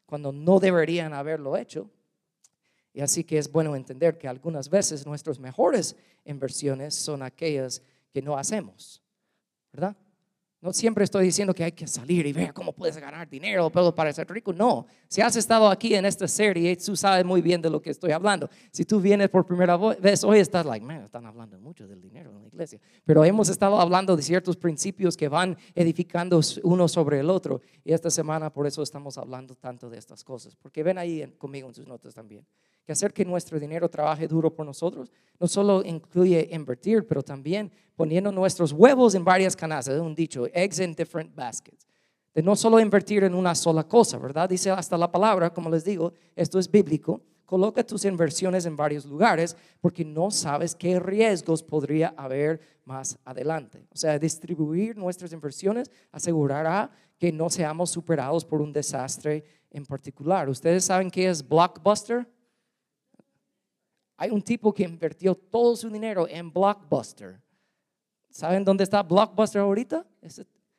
cuando 0.05 0.33
no 0.33 0.59
deberían 0.59 1.13
haberlo 1.13 1.55
hecho. 1.55 1.89
Y 2.93 2.99
así 2.99 3.23
que 3.23 3.37
es 3.37 3.49
bueno 3.49 3.73
entender 3.73 4.17
que 4.17 4.27
algunas 4.27 4.69
veces 4.69 5.05
nuestras 5.05 5.39
mejores 5.39 5.95
inversiones 6.25 6.93
son 6.93 7.23
aquellas 7.23 7.81
que 8.11 8.21
no 8.21 8.37
hacemos, 8.37 9.01
¿verdad? 9.71 9.95
No 10.61 10.73
siempre 10.73 11.05
estoy 11.05 11.23
diciendo 11.23 11.53
que 11.53 11.63
hay 11.63 11.71
que 11.71 11.87
salir 11.87 12.25
y 12.25 12.33
ver 12.33 12.53
cómo 12.53 12.73
puedes 12.73 12.97
ganar 12.97 13.29
dinero 13.29 13.69
para 13.69 14.11
ser 14.11 14.29
rico. 14.29 14.51
No, 14.51 14.87
si 15.07 15.21
has 15.21 15.37
estado 15.37 15.69
aquí 15.69 15.95
en 15.95 16.05
esta 16.05 16.27
serie, 16.27 16.75
tú 16.75 16.97
sabes 16.97 17.23
muy 17.23 17.41
bien 17.41 17.61
de 17.61 17.69
lo 17.69 17.81
que 17.81 17.91
estoy 17.91 18.11
hablando. 18.11 18.49
Si 18.69 18.83
tú 18.83 18.99
vienes 18.99 19.29
por 19.29 19.45
primera 19.45 19.77
vez 19.77 20.21
hoy, 20.25 20.39
estás 20.39 20.65
like, 20.65 20.85
man, 20.85 21.03
están 21.03 21.25
hablando 21.25 21.57
mucho 21.59 21.87
del 21.87 22.01
dinero 22.01 22.31
en 22.31 22.41
la 22.41 22.47
iglesia. 22.47 22.77
Pero 23.05 23.23
hemos 23.23 23.47
estado 23.47 23.79
hablando 23.79 24.17
de 24.17 24.21
ciertos 24.21 24.57
principios 24.57 25.15
que 25.15 25.29
van 25.29 25.57
edificando 25.75 26.41
uno 26.63 26.89
sobre 26.89 27.21
el 27.21 27.29
otro. 27.29 27.61
Y 27.85 27.93
esta 27.93 28.09
semana 28.09 28.51
por 28.51 28.67
eso 28.67 28.83
estamos 28.83 29.17
hablando 29.17 29.55
tanto 29.55 29.89
de 29.89 29.97
estas 29.97 30.25
cosas. 30.25 30.57
Porque 30.57 30.83
ven 30.83 30.97
ahí 30.97 31.25
conmigo 31.37 31.69
en 31.69 31.73
sus 31.73 31.87
notas 31.87 32.13
también 32.13 32.45
que 32.89 32.93
hacer 32.93 33.13
que 33.13 33.23
nuestro 33.23 33.59
dinero 33.59 33.87
trabaje 33.87 34.27
duro 34.27 34.51
por 34.51 34.65
nosotros 34.65 35.11
no 35.39 35.47
solo 35.47 35.83
incluye 35.85 36.49
invertir, 36.51 37.05
pero 37.05 37.21
también 37.21 37.71
poniendo 37.95 38.31
nuestros 38.31 38.71
huevos 38.71 39.13
en 39.13 39.23
varias 39.23 39.55
canastas, 39.55 40.01
un 40.01 40.15
dicho, 40.15 40.47
eggs 40.47 40.79
in 40.79 40.95
different 40.95 41.35
baskets. 41.35 41.85
De 42.33 42.41
no 42.41 42.55
solo 42.55 42.79
invertir 42.79 43.23
en 43.25 43.35
una 43.35 43.53
sola 43.53 43.83
cosa, 43.83 44.17
¿verdad? 44.17 44.49
Dice 44.49 44.71
hasta 44.71 44.97
la 44.97 45.11
palabra, 45.11 45.53
como 45.53 45.69
les 45.69 45.85
digo, 45.85 46.13
esto 46.35 46.57
es 46.57 46.71
bíblico. 46.71 47.21
Coloca 47.45 47.83
tus 47.83 48.05
inversiones 48.05 48.65
en 48.65 48.75
varios 48.75 49.05
lugares 49.05 49.55
porque 49.81 50.03
no 50.03 50.31
sabes 50.31 50.73
qué 50.73 50.99
riesgos 50.99 51.61
podría 51.61 52.15
haber 52.17 52.59
más 52.85 53.19
adelante. 53.23 53.85
O 53.91 53.97
sea, 53.97 54.17
distribuir 54.17 54.97
nuestras 54.97 55.31
inversiones 55.31 55.91
asegurará 56.11 56.89
que 57.19 57.31
no 57.31 57.51
seamos 57.51 57.91
superados 57.91 58.43
por 58.43 58.61
un 58.61 58.73
desastre 58.73 59.43
en 59.69 59.85
particular. 59.85 60.49
¿Ustedes 60.49 60.85
saben 60.85 61.11
qué 61.11 61.29
es 61.29 61.47
Blockbuster? 61.47 62.25
Hay 64.21 64.31
un 64.31 64.41
tipo 64.41 64.73
que 64.73 64.83
invirtió 64.83 65.33
todo 65.33 65.77
su 65.77 65.89
dinero 65.89 66.27
en 66.27 66.51
Blockbuster. 66.51 67.39
¿Saben 68.29 68.65
dónde 68.65 68.83
está 68.83 69.01
Blockbuster 69.01 69.61
ahorita? 69.61 70.05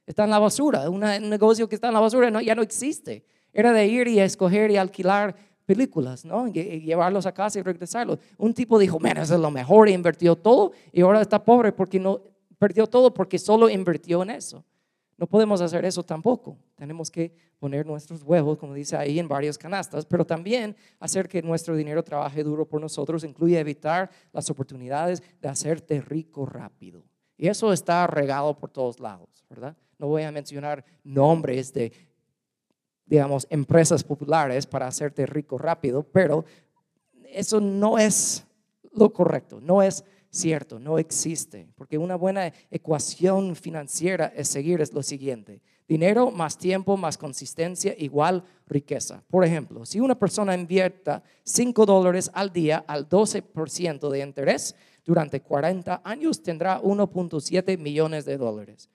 Está 0.07 0.24
en 0.24 0.31
la 0.31 0.38
basura, 0.38 0.90
un 0.90 1.00
negocio 1.00 1.66
que 1.66 1.74
está 1.74 1.88
en 1.88 1.94
la 1.94 2.00
basura 2.00 2.31
no, 2.31 2.42
ya 2.42 2.55
no 2.55 2.61
existe. 2.61 3.24
Era 3.55 3.72
de 3.72 3.87
ir 3.87 4.09
y 4.09 4.20
escoger 4.20 4.70
y 4.70 4.76
alquilar 4.76 5.35
películas, 5.64 6.22
¿no? 6.26 6.48
Y, 6.48 6.53
llevarlos 6.53 7.24
a 7.24 7.33
casa 7.33 7.59
y 7.59 7.62
regresarlos. 7.62 8.18
Un 8.37 8.53
tipo 8.53 8.79
dijo, 8.79 9.00
mira, 9.00 9.22
eso 9.22 9.37
es 9.37 9.40
lo 9.40 9.50
mejor, 9.50 9.88
invirtió 9.88 10.37
todo 10.37 10.72
y 10.92 11.00
ahora 11.00 11.22
está 11.22 11.42
pobre 11.42 11.72
porque 11.72 11.98
no 11.98 12.20
perdió 12.59 12.87
todo 12.87 13.14
porque 13.14 13.38
solo 13.38 13.70
invirtió 13.70 14.22
en 14.22 14.31
eso. 14.31 14.62
No 15.20 15.26
podemos 15.26 15.61
hacer 15.61 15.85
eso 15.85 16.02
tampoco. 16.02 16.56
Tenemos 16.76 17.11
que 17.11 17.30
poner 17.59 17.85
nuestros 17.85 18.22
huevos, 18.22 18.56
como 18.56 18.72
dice 18.72 18.96
ahí, 18.96 19.18
en 19.18 19.28
varias 19.28 19.59
canastas, 19.59 20.06
pero 20.06 20.24
también 20.24 20.74
hacer 20.98 21.28
que 21.28 21.42
nuestro 21.42 21.76
dinero 21.76 22.02
trabaje 22.02 22.42
duro 22.42 22.66
por 22.66 22.80
nosotros 22.80 23.22
incluye 23.22 23.61
evitar 23.61 24.11
las 24.33 24.48
oportunidades 24.48 25.22
de 25.42 25.48
hacerte 25.50 26.00
rico 26.00 26.46
rápido. 26.46 27.04
Y 27.37 27.48
eso 27.48 27.70
está 27.70 28.06
regado 28.06 28.56
por 28.56 28.70
todos 28.70 28.98
lados, 28.98 29.44
¿verdad? 29.50 29.76
No 29.98 30.06
voy 30.06 30.22
a 30.22 30.33
mencionar 30.33 30.83
nombres 31.04 31.70
de, 31.74 31.92
digamos, 33.04 33.46
empresas 33.50 34.02
populares 34.02 34.66
para 34.66 34.87
hacerte 34.87 35.26
rico 35.26 35.59
rápido, 35.59 36.02
pero 36.02 36.46
eso 37.24 37.61
no 37.61 37.98
es 37.98 38.46
lo 38.94 39.12
correcto, 39.12 39.61
no 39.61 39.83
es 39.83 40.02
cierto, 40.30 40.78
no 40.78 40.98
existe, 40.98 41.68
porque 41.74 41.98
una 41.98 42.16
buena 42.16 42.52
ecuación 42.70 43.56
financiera 43.56 44.32
es 44.34 44.48
seguir 44.48 44.80
es 44.80 44.92
lo 44.92 45.02
siguiente. 45.02 45.60
Dinero 45.88 46.30
más 46.30 46.56
tiempo 46.56 46.96
más 46.96 47.18
consistencia 47.18 47.94
igual 47.98 48.44
riqueza. 48.68 49.24
Por 49.28 49.44
ejemplo, 49.44 49.84
si 49.84 49.98
una 49.98 50.16
persona 50.16 50.54
invierta 50.54 51.22
5 51.42 51.84
dólares 51.84 52.30
al 52.32 52.52
día 52.52 52.84
al 52.86 53.08
12% 53.08 54.08
de 54.08 54.20
interés 54.20 54.76
durante 55.04 55.40
40 55.40 56.02
años, 56.04 56.42
tendrá 56.42 56.80
1.7 56.80 57.76
millones 57.76 58.24
de 58.24 58.36
dólares. 58.36 58.88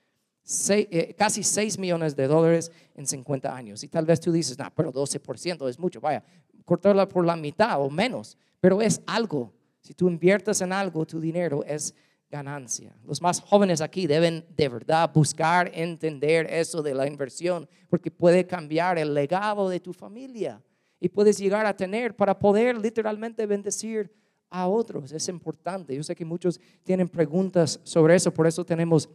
Eh, 0.70 1.14
casi 1.18 1.42
6 1.42 1.78
millones 1.78 2.14
de 2.14 2.28
dólares 2.28 2.70
en 2.94 3.06
50 3.06 3.54
años. 3.54 3.82
Y 3.82 3.88
tal 3.88 4.06
vez 4.06 4.20
tú 4.20 4.32
dices, 4.32 4.56
no, 4.56 4.72
pero 4.74 4.92
12% 4.92 5.68
es 5.68 5.78
mucho, 5.78 6.00
vaya, 6.00 6.24
cortarla 6.64 7.08
por 7.08 7.26
la 7.26 7.36
mitad 7.36 7.80
o 7.80 7.90
menos, 7.90 8.38
pero 8.60 8.80
es 8.80 9.02
algo 9.06 9.52
si 9.86 9.94
tú 9.94 10.08
inviertes 10.08 10.60
en 10.62 10.72
algo, 10.72 11.06
tu 11.06 11.20
dinero 11.20 11.62
es 11.64 11.94
ganancia. 12.28 12.92
Los 13.04 13.22
más 13.22 13.40
jóvenes 13.40 13.80
aquí 13.80 14.08
deben 14.08 14.44
de 14.56 14.68
verdad 14.68 15.08
buscar 15.14 15.70
entender 15.72 16.48
eso 16.50 16.82
de 16.82 16.92
la 16.92 17.06
inversión, 17.06 17.68
porque 17.88 18.10
puede 18.10 18.44
cambiar 18.48 18.98
el 18.98 19.14
legado 19.14 19.68
de 19.68 19.78
tu 19.78 19.92
familia 19.92 20.60
y 20.98 21.08
puedes 21.08 21.38
llegar 21.38 21.66
a 21.66 21.76
tener 21.76 22.16
para 22.16 22.36
poder 22.36 22.76
literalmente 22.76 23.46
bendecir 23.46 24.12
a 24.50 24.66
otros. 24.66 25.12
Es 25.12 25.28
importante. 25.28 25.94
Yo 25.94 26.02
sé 26.02 26.16
que 26.16 26.24
muchos 26.24 26.60
tienen 26.82 27.08
preguntas 27.08 27.78
sobre 27.84 28.16
eso, 28.16 28.34
por 28.34 28.48
eso 28.48 28.64
tenemos 28.64 29.08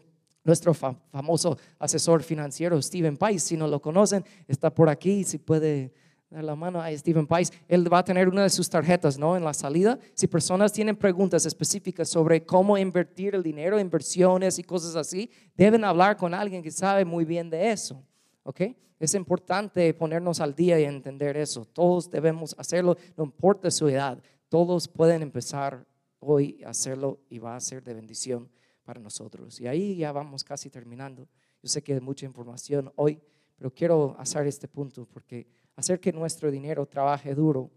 nuestro 0.46 0.74
famoso 0.74 1.58
asesor 1.80 2.24
financiero, 2.24 2.82
Steven 2.82 3.18
Pais. 3.18 3.44
Si 3.44 3.58
no 3.58 3.68
lo 3.68 3.82
conocen, 3.82 4.24
está 4.48 4.74
por 4.74 4.88
aquí, 4.88 5.26
si 5.26 5.38
puede 5.38 5.92
la 6.32 6.56
mano 6.56 6.82
a 6.82 6.96
Stephen 6.98 7.28
Pais, 7.28 7.52
él 7.68 7.92
va 7.92 8.00
a 8.00 8.04
tener 8.04 8.30
una 8.30 8.44
de 8.44 8.50
sus 8.50 8.70
tarjetas, 8.70 9.18
¿no? 9.18 9.36
En 9.36 9.44
la 9.44 9.54
salida. 9.54 10.00
Si 10.14 10.28
personas 10.28 10.72
tienen 10.72 10.96
preguntas 10.96 11.46
específicas 11.46 12.08
sobre 12.08 12.46
cómo 12.46 12.78
invertir 12.78 13.36
el 13.36 13.44
dinero, 13.44 13.80
inversiones 13.80 14.58
y 14.58 14.64
cosas 14.64 14.96
así, 14.96 15.30
deben 15.56 15.84
hablar 15.84 16.16
con 16.16 16.34
alguien 16.34 16.64
que 16.64 16.72
sabe 16.72 17.04
muy 17.04 17.26
bien 17.26 17.50
de 17.50 17.72
eso, 17.72 18.02
¿ok? 18.44 18.62
Es 18.98 19.14
importante 19.16 19.94
ponernos 19.94 20.40
al 20.40 20.54
día 20.56 20.80
y 20.80 20.84
entender 20.84 21.36
eso. 21.36 21.66
Todos 21.66 22.10
debemos 22.10 22.56
hacerlo, 22.58 22.96
no 23.18 23.24
importa 23.24 23.72
su 23.72 23.90
edad. 23.90 24.22
Todos 24.48 24.88
pueden 24.88 25.24
empezar 25.24 25.86
hoy 26.20 26.62
a 26.64 26.70
hacerlo 26.70 27.20
y 27.28 27.40
va 27.40 27.56
a 27.56 27.60
ser 27.60 27.84
de 27.84 27.94
bendición 27.94 28.50
para 28.84 29.00
nosotros. 29.00 29.60
Y 29.60 29.68
ahí 29.68 29.96
ya 29.96 30.12
vamos 30.12 30.44
casi 30.44 30.70
terminando. 30.70 31.28
Yo 31.62 31.70
sé 31.70 31.82
que 31.82 31.94
hay 31.94 32.00
mucha 32.00 32.26
información 32.26 32.92
hoy, 32.96 33.20
pero 33.62 33.72
quiero 33.72 34.16
hacer 34.18 34.48
este 34.48 34.68
punto 34.68 35.06
porque 35.06 35.46
hacer 35.76 36.00
que 36.00 36.12
nuestro 36.12 36.50
dinero 36.50 36.84
trabaje 36.88 37.36
duro 37.36 37.70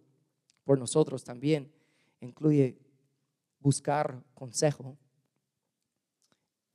por 0.64 0.79
nosotros 0.79 1.23
también 1.23 1.70
incluye 2.20 2.79
buscar 3.61 4.18
consejo 4.33 4.97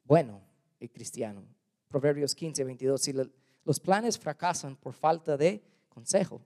bueno 0.04 0.39
y 0.80 0.89
cristiano. 0.89 1.43
Proverbios 1.88 2.36
15, 2.36 2.63
22, 2.63 3.02
si 3.02 3.13
los 3.63 3.80
planes 3.80 4.19
fracasan 4.19 4.76
por 4.76 4.93
falta 4.93 5.36
de 5.36 5.63
consejo, 5.88 6.45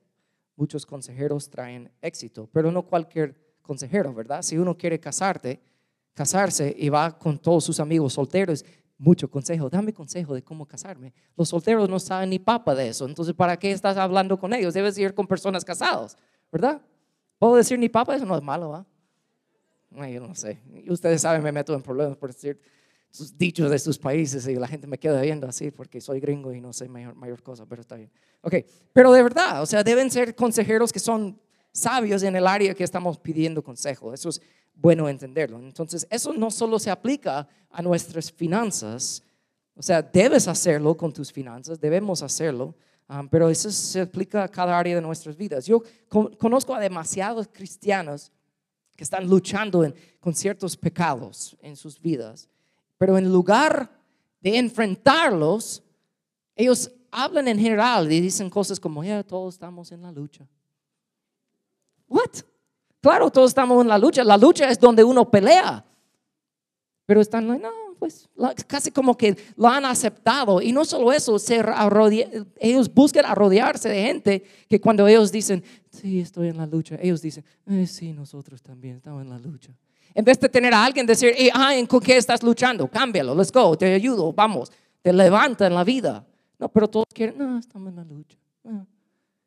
muchos 0.56 0.86
consejeros 0.86 1.50
traen 1.50 1.92
éxito, 2.02 2.48
pero 2.54 2.72
no 2.72 2.88
cualquier 2.88 3.36
consejero, 3.62 4.14
¿verdad? 4.14 4.42
Si 4.42 4.58
uno 4.58 4.78
quiere 4.78 5.02
casarte, 5.02 5.60
casarse 6.14 6.74
y 6.80 6.88
va 6.88 7.20
con 7.20 7.40
todos 7.40 7.66
sus 7.66 7.82
amigos 7.82 8.14
solteros, 8.14 8.64
mucho 8.98 9.30
consejo, 9.30 9.70
dame 9.70 9.94
consejo 9.94 10.34
de 10.34 10.44
cómo 10.44 10.66
casarme. 10.66 11.14
Los 11.36 11.50
solteros 11.50 11.90
no 11.90 12.00
saben 12.00 12.30
ni 12.30 12.40
papa 12.40 12.76
de 12.76 12.90
eso, 12.90 13.06
entonces 13.06 13.34
¿para 13.34 13.58
qué 13.58 13.72
estás 13.72 13.98
hablando 13.98 14.40
con 14.40 14.54
ellos? 14.54 14.74
Debes 14.74 14.98
ir 14.98 15.14
con 15.14 15.28
personas 15.28 15.66
casadas, 15.66 16.18
¿verdad? 16.52 16.82
¿Puedo 17.40 17.56
decir 17.56 17.78
ni 17.78 17.90
papa? 17.90 18.16
Eso 18.16 18.26
no 18.26 18.38
es 18.38 18.44
malo, 18.44 18.70
¿va? 18.70 18.86
Ay, 19.98 20.14
yo 20.14 20.22
no 20.22 20.34
sé. 20.34 20.60
Ustedes 20.88 21.22
saben, 21.22 21.44
me 21.44 21.52
meto 21.52 21.74
en 21.74 21.82
problemas 21.82 22.18
por 22.18 22.32
decir 22.32 22.60
sus 23.12 23.38
dichos 23.38 23.70
de 23.70 23.78
sus 23.78 24.00
países 24.00 24.48
y 24.48 24.56
la 24.56 24.68
gente 24.68 24.88
me 24.88 24.98
queda 24.98 25.22
viendo 25.22 25.48
así 25.48 25.70
porque 25.70 26.02
soy 26.02 26.20
gringo 26.20 26.52
y 26.52 26.60
no 26.60 26.74
sé 26.74 26.90
mayor, 26.90 27.14
mayor 27.14 27.44
cosa, 27.44 27.66
pero 27.68 27.82
está 27.82 27.96
bien. 27.96 28.10
Ok, 28.42 28.56
pero 28.92 29.12
de 29.12 29.22
verdad, 29.22 29.62
o 29.62 29.66
sea, 29.68 29.84
deben 29.84 30.10
ser 30.10 30.34
consejeros 30.34 30.92
que 30.92 31.00
son 31.00 31.40
sabios 31.72 32.24
en 32.24 32.36
el 32.36 32.48
área 32.48 32.74
que 32.74 32.84
estamos 32.84 33.20
pidiendo 33.20 33.64
consejo. 33.64 34.14
Eso 34.14 34.30
es 34.30 34.42
bueno 34.74 35.08
entenderlo. 35.08 35.60
Entonces, 35.60 36.08
eso 36.10 36.34
no 36.34 36.52
solo 36.52 36.80
se 36.80 36.92
aplica 36.92 37.48
a 37.70 37.82
nuestras 37.82 38.32
finanzas, 38.32 39.24
o 39.76 39.82
sea, 39.82 40.02
debes 40.02 40.48
hacerlo 40.48 40.96
con 40.96 41.12
tus 41.12 41.32
finanzas, 41.32 41.80
debemos 41.80 42.22
hacerlo, 42.22 42.76
um, 43.10 43.28
pero 43.28 43.50
eso 43.50 43.72
se 43.72 44.02
aplica 44.02 44.44
a 44.44 44.48
cada 44.48 44.78
área 44.78 44.96
de 44.96 45.02
nuestras 45.02 45.36
vidas. 45.36 45.66
Yo 45.66 45.82
conozco 46.38 46.76
a 46.76 46.80
demasiados 46.80 47.48
cristianos 47.52 48.32
que 48.96 49.04
están 49.04 49.28
luchando 49.28 49.92
con 50.20 50.36
ciertos 50.36 50.78
pecados 50.78 51.58
en 51.62 51.76
sus 51.76 52.00
vidas 52.00 52.48
pero 53.04 53.18
en 53.18 53.30
lugar 53.30 53.92
de 54.40 54.58
enfrentarlos, 54.58 55.84
ellos 56.56 56.90
hablan 57.12 57.50
en 57.50 57.60
general 57.60 58.10
y 58.10 58.22
dicen 58.22 58.50
cosas 58.50 58.80
como, 58.80 59.04
ya 59.04 59.22
todos 59.24 59.56
estamos 59.56 59.92
en 59.92 60.04
la 60.04 60.10
lucha. 60.10 60.48
What? 62.08 62.44
Claro, 63.04 63.30
todos 63.30 63.52
estamos 63.52 63.82
en 63.82 63.90
la 63.90 63.98
lucha. 63.98 64.24
La 64.24 64.38
lucha 64.38 64.70
es 64.70 64.80
donde 64.80 65.04
uno 65.04 65.30
pelea. 65.30 65.84
Pero 67.06 67.20
están, 67.20 67.46
no, 67.46 67.70
pues 68.00 68.30
casi 68.66 68.92
como 68.92 69.18
que 69.18 69.36
lo 69.58 69.68
han 69.68 69.84
aceptado. 69.84 70.62
Y 70.62 70.72
no 70.72 70.86
solo 70.86 71.12
eso, 71.12 71.36
ellos 72.62 72.94
buscan 72.94 73.26
a 73.26 73.36
rodearse 73.36 73.90
de 73.90 74.04
gente 74.04 74.44
que 74.70 74.80
cuando 74.80 75.06
ellos 75.06 75.34
dicen, 75.34 75.62
sí, 75.92 76.22
estoy 76.22 76.48
en 76.48 76.56
la 76.56 76.66
lucha, 76.66 76.98
ellos 77.02 77.22
dicen, 77.22 77.44
eh, 77.68 77.86
sí, 77.88 78.14
nosotros 78.14 78.62
también 78.62 78.96
estamos 78.96 79.22
en 79.22 79.30
la 79.30 79.38
lucha. 79.38 79.74
En 80.14 80.24
vez 80.24 80.40
de 80.40 80.48
tener 80.48 80.74
a 80.74 80.86
alguien 80.86 81.06
decir, 81.06 81.36
ah, 81.54 81.74
¿con 81.90 82.00
qué 82.00 82.16
estás 82.16 82.42
luchando? 82.42 82.88
Cámbialo, 82.88 83.36
let's 83.36 83.52
go, 83.52 83.78
te 83.78 83.94
ayudo, 83.94 84.32
vamos, 84.32 84.72
te 85.02 85.12
levanta 85.12 85.68
en 85.68 85.76
la 85.76 85.84
vida. 85.84 86.26
No, 86.58 86.70
pero 86.70 86.88
todos 86.88 87.08
quieren, 87.14 87.38
no, 87.38 87.60
estamos 87.60 87.90
en 87.90 87.98
la 87.98 88.06
lucha. 88.06 88.38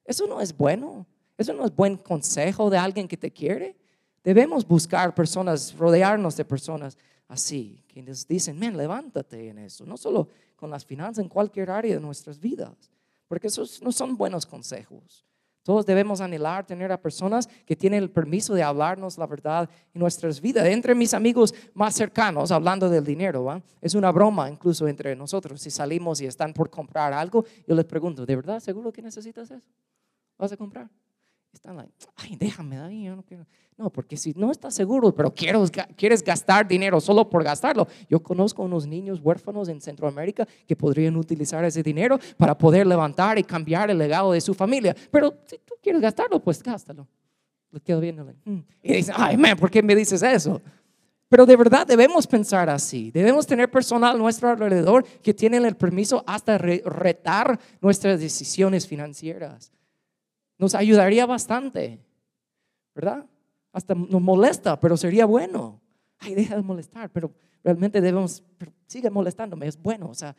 Eso 0.05 0.27
no 0.27 0.43
es 0.43 0.55
bueno. 0.55 1.07
Eso 1.37 1.53
no 1.53 1.65
es 1.65 1.75
buen 1.75 1.97
consejo 1.97 2.71
de 2.71 2.79
alguien 2.79 3.07
que 3.09 3.17
te 3.17 3.31
quiere. 3.31 3.77
Debemos 4.25 4.67
buscar 4.67 5.15
personas, 5.15 5.77
rodearnos 5.77 6.37
de 6.37 6.45
personas 6.45 6.97
así, 7.29 7.85
que 7.87 8.03
nos 8.03 8.27
dicen, 8.27 8.59
men, 8.59 8.77
levántate 8.77 9.49
en 9.49 9.59
eso. 9.59 9.85
No 9.85 9.97
solo 9.97 10.29
con 10.57 10.71
las 10.71 10.85
finanzas, 10.85 11.23
en 11.23 11.29
cualquier 11.29 11.71
área 11.71 11.95
de 11.95 12.01
nuestras 12.01 12.41
vidas. 12.41 12.91
Porque 13.29 13.49
esos 13.49 13.83
no 13.83 13.93
son 13.93 14.17
buenos 14.17 14.47
consejos. 14.47 15.25
Todos 15.63 15.85
debemos 15.85 16.21
anhelar 16.21 16.65
tener 16.65 16.93
a 16.93 17.01
personas 17.01 17.49
que 17.67 17.75
tienen 17.75 18.01
el 18.01 18.09
permiso 18.09 18.55
de 18.55 18.63
hablarnos 18.63 19.19
la 19.19 19.27
verdad 19.27 19.69
en 19.93 20.01
nuestras 20.01 20.41
vidas. 20.41 20.65
Entre 20.69 20.95
mis 20.95 21.13
amigos 21.13 21.53
más 21.75 21.93
cercanos, 21.93 22.53
hablando 22.53 22.89
del 22.89 23.05
dinero, 23.05 23.61
es 23.81 23.97
una 23.97 24.13
broma 24.13 24.49
incluso 24.49 24.87
entre 24.87 25.17
nosotros. 25.17 25.61
Si 25.61 25.73
salimos 25.73 26.21
y 26.21 26.27
están 26.27 26.55
por 26.55 26.71
comprar 26.71 27.13
algo, 27.13 27.45
yo 27.67 27.75
les 27.75 27.85
pregunto, 27.85 28.25
¿de 28.25 28.37
verdad 28.37 28.61
seguro 28.61 28.93
que 28.93 29.03
necesitas 29.03 29.51
eso? 29.51 29.69
¿Vas 30.39 30.53
a 30.53 30.57
comprar? 30.57 30.89
Están 31.57 31.77
like, 31.77 31.91
ay, 32.17 32.37
déjame, 32.37 32.79
ahí, 32.79 33.05
yo 33.05 33.17
no 33.17 33.23
quiero. 33.23 33.47
No, 33.79 33.89
porque 33.89 34.17
si 34.17 34.35
no 34.35 34.51
estás 34.51 34.75
seguro, 34.75 35.15
pero 35.15 35.33
quieres 35.33 36.23
gastar 36.23 36.69
dinero 36.69 37.01
solo 37.01 37.29
por 37.29 37.43
gastarlo. 37.43 37.89
Yo 38.11 38.23
conozco 38.23 38.63
unos 38.63 38.87
niños 38.87 39.21
huérfanos 39.23 39.69
en 39.69 39.81
Centroamérica 39.81 40.47
que 40.67 40.77
podrían 40.77 41.17
utilizar 41.17 41.65
ese 41.65 41.83
dinero 41.83 42.19
para 42.37 42.57
poder 42.57 42.87
levantar 42.87 43.39
y 43.39 43.43
cambiar 43.43 43.91
el 43.91 43.97
legado 43.97 44.33
de 44.33 44.41
su 44.43 44.53
familia. 44.53 44.95
Pero 45.11 45.35
si 45.47 45.57
tú 45.59 45.75
quieres 45.83 46.03
gastarlo, 46.03 46.41
pues 46.41 46.63
gástalo. 46.63 47.09
Le 47.71 47.81
quedo 47.81 48.01
viendo. 48.01 48.25
Mm". 48.45 48.59
Y 48.83 48.93
dicen, 48.93 49.15
ay, 49.17 49.39
man, 49.39 49.57
¿por 49.57 49.71
qué 49.71 49.83
me 49.83 49.97
dices 49.97 50.23
eso? 50.23 50.61
Pero 51.29 51.47
de 51.47 51.57
verdad 51.57 51.87
debemos 51.87 52.27
pensar 52.27 52.69
así. 52.69 53.11
Debemos 53.11 53.47
tener 53.47 53.71
personal 53.71 54.15
a 54.15 54.19
nuestro 54.19 54.51
alrededor 54.51 55.07
que 55.23 55.33
tienen 55.33 55.65
el 55.65 55.75
permiso 55.75 56.23
hasta 56.27 56.59
retar 56.59 57.59
nuestras 57.81 58.21
decisiones 58.21 58.87
financieras. 58.87 59.73
Nos 60.59 60.75
ayudaría 60.75 61.27
bastante, 61.27 62.01
¿verdad? 62.95 63.27
hasta 63.77 63.95
nos 63.95 64.23
molesta, 64.23 64.81
pero 64.81 64.97
sería 64.97 65.27
bueno. 65.27 65.79
Ay, 66.19 66.35
deja 66.35 66.57
de 66.57 66.63
molestar, 66.63 67.11
pero 67.11 67.31
realmente 67.63 68.01
debemos, 68.01 68.43
sigue 68.87 69.11
molestándome, 69.11 69.67
es 69.67 69.77
bueno. 69.77 70.09
O 70.09 70.15
sea, 70.15 70.35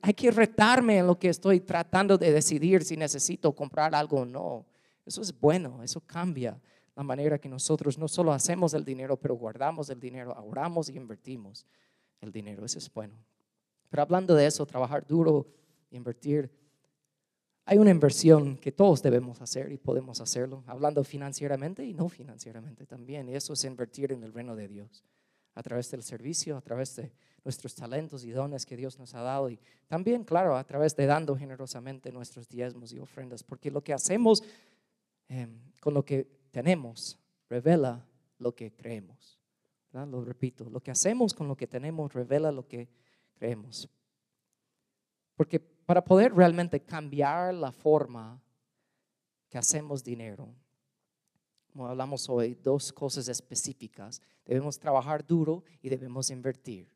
hay 0.00 0.14
que 0.14 0.30
retarme 0.30 0.98
en 0.98 1.08
lo 1.08 1.18
que 1.18 1.28
estoy 1.28 1.58
tratando 1.58 2.16
de 2.16 2.30
decidir 2.30 2.84
si 2.84 2.96
necesito 2.96 3.52
comprar 3.52 3.92
algo 3.92 4.20
o 4.20 4.24
no. 4.24 4.64
Eso 5.04 5.20
es 5.20 5.36
bueno, 5.36 5.82
eso 5.82 6.00
cambia 6.00 6.60
la 6.94 7.02
manera 7.02 7.40
que 7.40 7.48
nosotros 7.48 7.98
no 7.98 8.06
solo 8.06 8.32
hacemos 8.32 8.72
el 8.72 8.84
dinero, 8.84 9.16
pero 9.16 9.34
guardamos 9.34 9.90
el 9.90 9.98
dinero, 9.98 10.32
ahorramos 10.36 10.88
y 10.88 10.96
invertimos 10.96 11.66
el 12.20 12.30
dinero. 12.30 12.64
Eso 12.64 12.78
es 12.78 12.88
bueno. 12.94 13.16
Pero 13.90 14.04
hablando 14.04 14.36
de 14.36 14.46
eso, 14.46 14.64
trabajar 14.64 15.04
duro, 15.04 15.44
invertir, 15.90 16.52
hay 17.68 17.78
una 17.78 17.90
inversión 17.90 18.56
que 18.58 18.70
todos 18.70 19.02
debemos 19.02 19.40
hacer 19.40 19.72
y 19.72 19.76
podemos 19.76 20.20
hacerlo, 20.20 20.62
hablando 20.68 21.02
financieramente 21.02 21.84
y 21.84 21.92
no 21.94 22.08
financieramente 22.08 22.86
también. 22.86 23.28
Y 23.28 23.34
eso 23.34 23.54
es 23.54 23.64
invertir 23.64 24.12
en 24.12 24.22
el 24.22 24.32
reino 24.32 24.54
de 24.54 24.68
Dios, 24.68 25.04
a 25.52 25.64
través 25.64 25.90
del 25.90 26.04
servicio, 26.04 26.56
a 26.56 26.60
través 26.60 26.94
de 26.94 27.12
nuestros 27.42 27.74
talentos 27.74 28.24
y 28.24 28.30
dones 28.30 28.64
que 28.64 28.76
Dios 28.76 29.00
nos 29.00 29.14
ha 29.14 29.20
dado. 29.20 29.50
Y 29.50 29.58
también, 29.88 30.22
claro, 30.22 30.56
a 30.56 30.62
través 30.62 30.94
de 30.94 31.06
dando 31.06 31.36
generosamente 31.36 32.12
nuestros 32.12 32.48
diezmos 32.48 32.92
y 32.92 33.00
ofrendas. 33.00 33.42
Porque 33.42 33.72
lo 33.72 33.82
que 33.82 33.92
hacemos 33.92 34.44
em, 35.28 35.58
con 35.80 35.92
lo 35.92 36.04
que 36.04 36.24
tenemos 36.52 37.18
revela 37.50 38.06
lo 38.38 38.54
que 38.54 38.72
creemos. 38.72 39.40
Lo 39.92 40.24
repito, 40.24 40.70
lo 40.70 40.80
que 40.80 40.92
hacemos 40.92 41.34
con 41.34 41.48
lo 41.48 41.56
que 41.56 41.66
tenemos 41.66 42.12
revela 42.12 42.52
lo 42.52 42.68
que 42.68 42.88
creemos. 43.34 43.88
Porque 45.34 45.75
para 45.86 46.04
poder 46.04 46.34
realmente 46.34 46.82
cambiar 46.82 47.54
la 47.54 47.72
forma 47.72 48.42
que 49.48 49.56
hacemos 49.56 50.02
dinero, 50.02 50.52
como 51.72 51.86
hablamos 51.86 52.28
hoy, 52.28 52.54
dos 52.54 52.92
cosas 52.92 53.28
específicas. 53.28 54.20
Debemos 54.44 54.78
trabajar 54.78 55.24
duro 55.24 55.62
y 55.82 55.88
debemos 55.88 56.30
invertir. 56.30 56.90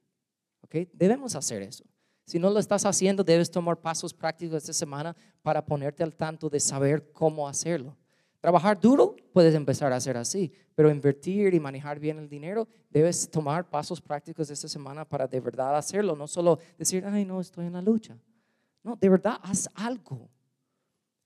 ¿Ok? 0.63 0.89
Debemos 0.93 1.35
hacer 1.35 1.63
eso. 1.63 1.85
Si 2.25 2.39
no 2.39 2.51
lo 2.51 2.59
estás 2.59 2.87
haciendo, 2.87 3.23
debes 3.23 3.51
tomar 3.51 3.77
pasos 3.77 4.15
prácticos 4.15 4.57
esta 4.57 4.73
semana 4.73 5.15
para 5.43 5.65
ponerte 5.65 6.03
al 6.03 6.15
tanto 6.15 6.49
de 6.49 6.61
saber 6.61 7.13
cómo 7.13 7.47
hacerlo. 7.47 7.97
Trabajar 8.41 8.81
duro, 8.81 9.17
puedes 9.35 9.55
empezar 9.55 9.93
a 9.93 9.97
hacer 9.97 10.17
así, 10.17 10.51
pero 10.75 10.91
invertir 10.91 11.53
y 11.53 11.61
manejar 11.61 11.99
bien 11.99 12.19
el 12.19 12.29
dinero, 12.29 12.67
debes 12.89 13.31
tomar 13.31 13.69
pasos 13.69 14.01
prácticos 14.01 14.49
esta 14.49 14.67
semana 14.67 15.05
para 15.05 15.27
de 15.27 15.41
verdad 15.41 15.77
hacerlo, 15.77 16.17
no 16.17 16.27
solo 16.27 16.59
decir, 16.79 17.05
ay, 17.05 17.27
no, 17.27 17.41
estoy 17.41 17.67
en 17.67 17.75
la 17.75 17.83
lucha. 17.83 18.17
No, 18.83 18.97
de 18.97 19.09
verdad, 19.09 19.39
haz 19.43 19.69
algo. 19.75 20.29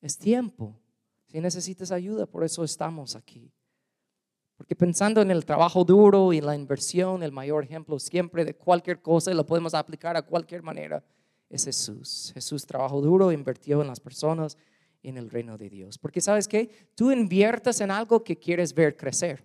Es 0.00 0.18
tiempo. 0.18 0.78
Si 1.26 1.40
necesitas 1.40 1.90
ayuda, 1.92 2.26
por 2.26 2.44
eso 2.44 2.64
estamos 2.64 3.16
aquí. 3.16 3.52
Porque 4.56 4.76
pensando 4.76 5.20
en 5.20 5.30
el 5.30 5.44
trabajo 5.44 5.84
duro 5.84 6.32
y 6.32 6.40
la 6.40 6.54
inversión, 6.54 7.22
el 7.22 7.32
mayor 7.32 7.64
ejemplo 7.64 7.98
siempre 7.98 8.44
de 8.44 8.54
cualquier 8.54 9.02
cosa, 9.02 9.30
y 9.30 9.34
lo 9.34 9.44
podemos 9.44 9.74
aplicar 9.74 10.16
a 10.16 10.22
cualquier 10.22 10.62
manera, 10.62 11.02
es 11.50 11.64
Jesús. 11.64 12.30
Jesús 12.34 12.66
trabajó 12.66 13.00
duro, 13.00 13.32
invirtió 13.32 13.80
en 13.82 13.88
las 13.88 14.00
personas 14.00 14.56
y 15.02 15.08
en 15.08 15.18
el 15.18 15.30
reino 15.30 15.58
de 15.58 15.68
Dios. 15.68 15.98
Porque 15.98 16.20
sabes 16.20 16.48
qué? 16.48 16.70
Tú 16.94 17.10
inviertes 17.10 17.80
en 17.80 17.90
algo 17.90 18.22
que 18.22 18.38
quieres 18.38 18.72
ver 18.74 18.96
crecer. 18.96 19.44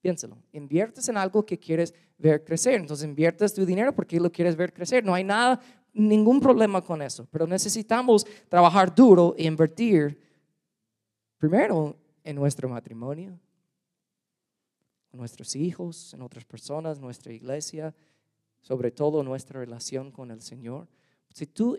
Piénsalo, 0.00 0.38
inviertes 0.52 1.08
en 1.08 1.16
algo 1.16 1.44
que 1.44 1.58
quieres 1.58 1.92
ver 2.16 2.44
crecer. 2.44 2.74
Entonces 2.74 3.06
inviertes 3.06 3.52
tu 3.52 3.66
dinero 3.66 3.92
porque 3.92 4.20
lo 4.20 4.30
quieres 4.30 4.56
ver 4.56 4.72
crecer. 4.72 5.04
No 5.04 5.14
hay 5.14 5.24
nada 5.24 5.60
ningún 5.96 6.40
problema 6.40 6.82
con 6.82 7.02
eso, 7.02 7.26
pero 7.30 7.46
necesitamos 7.46 8.26
trabajar 8.48 8.94
duro 8.94 9.34
e 9.36 9.44
invertir 9.44 10.20
primero 11.38 11.96
en 12.22 12.36
nuestro 12.36 12.68
matrimonio, 12.68 13.38
nuestros 15.12 15.56
hijos, 15.56 16.12
en 16.12 16.22
otras 16.22 16.44
personas, 16.44 17.00
nuestra 17.00 17.32
iglesia, 17.32 17.94
sobre 18.60 18.90
todo 18.90 19.22
nuestra 19.22 19.60
relación 19.60 20.10
con 20.10 20.30
el 20.30 20.42
Señor. 20.42 20.86
Si 21.32 21.46
tú 21.46 21.78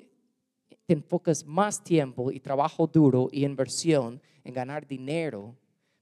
te 0.85 0.93
enfocas 0.93 1.45
más 1.45 1.83
tiempo 1.83 2.31
y 2.31 2.39
trabajo 2.39 2.87
duro 2.87 3.29
y 3.31 3.45
inversión 3.45 4.21
en 4.43 4.53
ganar 4.53 4.87
dinero, 4.87 5.55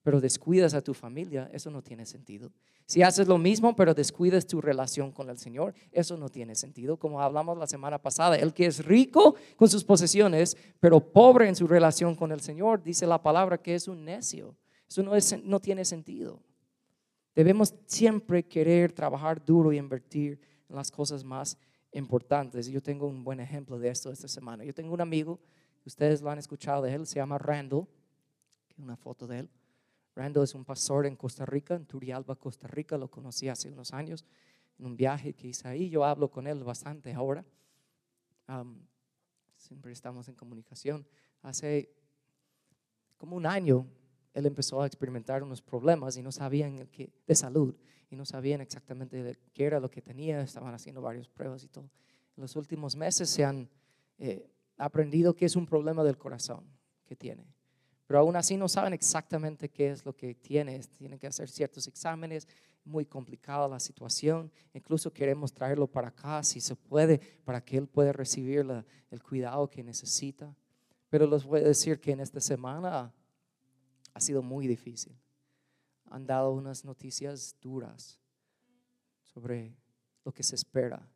pero 0.04 0.22
descuidas 0.22 0.74
a 0.74 0.82
tu 0.82 0.94
familia, 0.94 1.50
eso 1.52 1.72
no 1.72 1.82
tiene 1.82 2.06
sentido. 2.06 2.52
Si 2.86 3.02
haces 3.02 3.28
lo 3.28 3.40
mismo, 3.40 3.76
pero 3.76 3.96
descuidas 3.96 4.46
tu 4.46 4.62
relación 4.62 5.12
con 5.12 5.30
el 5.30 5.40
Señor, 5.40 5.74
eso 5.92 6.18
no 6.18 6.30
tiene 6.30 6.54
sentido. 6.54 6.98
Como 6.98 7.20
hablamos 7.20 7.58
la 7.58 7.66
semana 7.66 7.98
pasada, 8.00 8.36
el 8.36 8.54
que 8.54 8.68
es 8.68 8.86
rico 8.86 9.36
con 9.56 9.68
sus 9.68 9.84
posesiones, 9.84 10.56
pero 10.80 11.00
pobre 11.00 11.48
en 11.48 11.56
su 11.56 11.68
relación 11.68 12.14
con 12.14 12.32
el 12.32 12.42
Señor, 12.42 12.84
dice 12.84 13.08
la 13.08 13.22
palabra 13.22 13.58
que 13.58 13.74
es 13.74 13.88
un 13.88 14.06
necio. 14.06 14.56
Eso 14.88 15.02
no, 15.02 15.16
es, 15.16 15.44
no 15.44 15.60
tiene 15.60 15.84
sentido. 15.84 16.40
Debemos 17.34 17.74
siempre 17.88 18.44
querer 18.44 18.92
trabajar 18.92 19.44
duro 19.44 19.74
y 19.74 19.78
invertir 19.78 20.40
en 20.70 20.76
las 20.76 20.92
cosas 20.92 21.24
más 21.24 21.58
importantes. 21.92 22.68
Yo 22.68 22.82
tengo 22.82 23.08
un 23.08 23.24
buen 23.24 23.40
ejemplo 23.40 23.80
de 23.80 23.90
esto 23.90 24.12
esta 24.12 24.28
semana. 24.28 24.64
Yo 24.64 24.74
tengo 24.76 24.94
un 24.94 25.02
amigo, 25.02 25.40
ustedes 25.86 26.22
lo 26.22 26.30
han 26.30 26.38
escuchado 26.38 26.84
de 26.84 26.94
él, 26.94 27.08
se 27.08 27.16
llama 27.16 27.40
Randall, 27.40 27.88
una 28.78 28.96
foto 28.96 29.26
de 29.26 29.40
él. 29.40 29.50
Randall 30.16 30.46
es 30.46 30.56
un 30.56 30.64
pastor 30.64 31.06
en 31.06 31.16
Costa 31.16 31.46
Rica, 31.46 31.76
en 31.76 31.86
Turialba, 31.86 32.36
Costa 32.36 32.68
Rica. 32.68 32.98
Lo 32.98 33.10
conocí 33.10 33.50
hace 33.50 33.70
unos 33.70 33.94
años 33.94 34.26
en 34.80 34.86
un 34.86 34.96
viaje 34.96 35.34
que 35.34 35.48
hice 35.48 35.68
ahí. 35.68 35.90
Yo 35.90 36.06
hablo 36.06 36.30
con 36.30 36.48
él 36.48 36.64
bastante 36.64 37.14
ahora. 37.14 37.46
siempre 39.58 39.92
estamos 39.92 40.28
en 40.30 40.36
comunicación. 40.36 41.06
Hace 41.42 41.90
como 43.18 43.36
un 43.36 43.46
año 43.46 43.88
él 44.34 44.46
empezó 44.46 44.82
a 44.82 44.88
experimentar 44.88 45.44
unos 45.44 45.62
problemas 45.62 46.18
y 46.18 46.22
no 46.22 46.32
sabían 46.32 46.88
qué, 46.88 47.12
de 47.26 47.36
salud 47.36 47.76
y 48.10 48.16
no 48.16 48.26
sabían 48.26 48.62
exactamente 48.62 49.38
qué 49.54 49.66
era 49.66 49.80
lo 49.80 49.90
que 49.90 50.02
tenía. 50.02 50.42
Estaban 50.42 50.74
haciendo 50.74 51.02
varias 51.02 51.28
pruebas 51.28 51.64
y 51.64 51.68
todo. 51.68 51.90
En 52.38 52.42
los 52.42 52.56
últimos 52.56 52.96
meses 52.96 53.30
se 53.30 53.44
han 53.44 53.70
eh, 54.18 54.50
aprendido 54.78 55.36
que 55.36 55.46
es 55.46 55.56
un 55.56 55.66
problema 55.66 56.04
del 56.04 56.18
corazón 56.18 56.66
que 57.06 57.16
tiene. 57.16 57.55
Pero 58.08 58.20
aún 58.20 58.36
así 58.36 58.56
no 58.58 58.68
saben 58.68 58.94
exactamente 58.94 59.70
qué 59.70 59.90
es 59.90 60.06
lo 60.06 60.16
que 60.16 60.36
tiene. 60.36 60.80
Tienen 60.98 61.18
que 61.18 61.28
hacer 61.28 61.50
ciertos 61.50 61.88
exámenes. 61.88 62.48
Muy 62.84 63.06
complicada 63.06 63.68
la 63.68 63.80
situación. 63.80 64.52
Incluso 64.74 65.12
queremos 65.12 65.52
traerlo 65.52 65.88
para 65.88 66.10
acá 66.10 66.44
si 66.44 66.62
se 66.62 66.76
puede, 66.76 67.18
para 67.44 67.62
que 67.62 67.78
él 67.78 67.88
pueda 67.88 68.12
recibir 68.14 68.66
el 69.10 69.24
cuidado 69.24 69.70
que 69.70 69.84
necesita. 69.84 70.56
Pero 71.10 71.26
les 71.26 71.44
voy 71.44 71.62
a 71.62 71.64
decir 71.64 72.00
que 72.00 72.12
en 72.12 72.20
esta 72.20 72.40
semana 72.40 73.12
ha 74.14 74.20
sido 74.20 74.44
muy 74.44 74.68
difícil. 74.68 75.18
Han 76.12 76.28
dado 76.28 76.52
unas 76.52 76.86
noticias 76.86 77.56
duras 77.60 78.20
sobre 79.24 79.76
lo 80.24 80.32
que 80.32 80.44
se 80.44 80.56
espera 80.56 81.08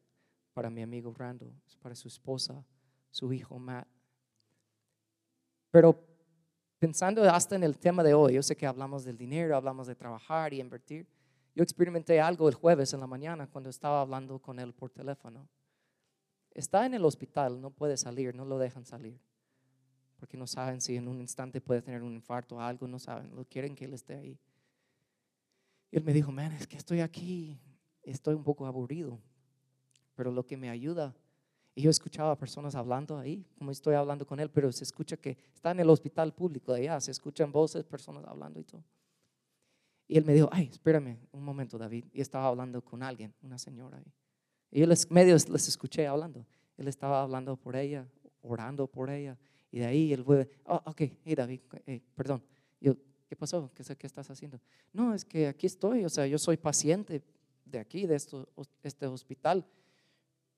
para 0.54 0.70
mi 0.70 0.82
amigo 0.82 1.14
Randall, 1.16 1.54
para 1.82 1.96
su 1.96 2.08
esposa, 2.08 2.66
su 3.12 3.32
hijo 3.32 3.60
Matt. 3.60 3.88
Pero 5.72 6.09
pensando 6.80 7.24
hasta 7.30 7.56
en 7.56 7.64
el 7.64 7.78
tema 7.78 8.02
de 8.04 8.14
hoy, 8.14 8.34
yo 8.34 8.42
sé 8.42 8.56
que 8.56 8.66
hablamos 8.66 9.04
del 9.04 9.18
dinero, 9.18 9.56
hablamos 9.56 9.86
de 9.86 9.96
trabajar 9.96 10.54
y 10.54 10.62
invertir. 10.62 11.06
Yo 11.54 11.62
experimenté 11.62 12.22
algo 12.22 12.48
el 12.48 12.56
jueves 12.56 12.94
en 12.94 13.02
la 13.02 13.08
mañana 13.08 13.48
cuando 13.48 13.70
estaba 13.70 14.02
hablando 14.02 14.40
con 14.40 14.60
él 14.60 14.74
por 14.74 14.90
teléfono. 14.90 15.48
Está 16.52 16.86
en 16.86 16.94
el 16.94 17.04
hospital, 17.04 17.62
no 17.62 17.70
puede 17.70 17.98
salir, 17.98 18.34
no 18.34 18.46
lo 18.46 18.58
dejan 18.58 18.86
salir. 18.86 19.20
Porque 20.18 20.38
no 20.38 20.48
saben 20.48 20.82
si 20.82 20.96
en 20.96 21.08
un 21.08 21.20
instante 21.20 21.62
puede 21.62 21.82
tener 21.82 22.02
un 22.02 22.14
infarto 22.14 22.56
o 22.56 22.62
algo, 22.62 22.88
no 22.88 22.98
saben, 22.98 23.36
no 23.36 23.46
quieren 23.46 23.76
que 23.76 23.86
él 23.86 23.94
esté 23.94 24.16
ahí. 24.16 24.40
Él 25.92 26.04
me 26.04 26.14
dijo, 26.14 26.32
man, 26.32 26.52
es 26.54 26.68
que 26.68 26.78
estoy 26.78 27.02
aquí, 27.02 27.60
estoy 28.04 28.36
un 28.36 28.44
poco 28.44 28.66
aburrido. 28.66 29.20
Pero 30.16 30.32
lo 30.32 30.46
que 30.46 30.58
me 30.58 30.70
ayuda 30.70 31.16
y 31.80 31.82
yo 31.82 31.90
escuchaba 31.90 32.38
personas 32.38 32.76
hablando 32.76 33.18
ahí, 33.18 33.46
como 33.58 33.72
estoy 33.72 33.96
hablando 33.96 34.28
con 34.28 34.38
él, 34.42 34.52
pero 34.52 34.70
se 34.70 34.84
escucha 34.84 35.16
que 35.16 35.38
está 35.54 35.72
en 35.72 35.80
el 35.80 35.90
hospital 35.90 36.34
público 36.34 36.74
de 36.74 36.82
allá, 36.82 37.00
se 37.00 37.12
escuchan 37.12 37.54
voces, 37.54 37.86
personas 37.86 38.26
hablando 38.26 38.60
y 38.60 38.66
todo. 38.66 38.84
Y 40.06 40.18
él 40.18 40.26
me 40.26 40.34
dijo, 40.34 40.50
ay, 40.52 40.68
espérame 40.70 41.18
un 41.32 41.42
momento, 41.42 41.78
David. 41.78 42.04
Y 42.12 42.20
estaba 42.20 42.48
hablando 42.48 42.84
con 42.84 43.02
alguien, 43.02 43.34
una 43.42 43.58
señora 43.58 43.98
ahí. 43.98 44.12
Y 44.72 44.82
yo 44.82 44.88
les 44.88 45.10
medios 45.10 45.48
les 45.48 45.70
escuché 45.70 46.06
hablando. 46.06 46.46
Él 46.76 46.90
estaba 46.90 47.22
hablando 47.22 47.56
por 47.56 47.78
ella, 47.78 48.06
orando 48.42 48.86
por 48.86 49.10
ella. 49.10 49.38
Y 49.72 49.80
de 49.80 49.86
ahí 49.86 50.12
él 50.12 50.26
fue, 50.26 50.50
oh, 50.66 50.82
ok, 50.84 51.00
hey 51.24 51.34
David, 51.34 51.62
eh, 51.88 52.02
perdón. 52.14 52.44
Yo, 52.82 52.98
¿qué 53.26 53.38
pasó? 53.38 53.72
¿Qué, 53.74 53.86
¿Qué 53.96 54.06
estás 54.06 54.30
haciendo? 54.30 54.60
No, 54.92 55.14
es 55.14 55.24
que 55.24 55.48
aquí 55.48 55.66
estoy, 55.66 56.04
o 56.04 56.10
sea, 56.10 56.28
yo 56.28 56.40
soy 56.40 56.58
paciente 56.58 57.24
de 57.64 57.80
aquí, 57.80 58.06
de 58.06 58.16
esto, 58.16 58.50
este 58.84 59.08
hospital. 59.08 59.66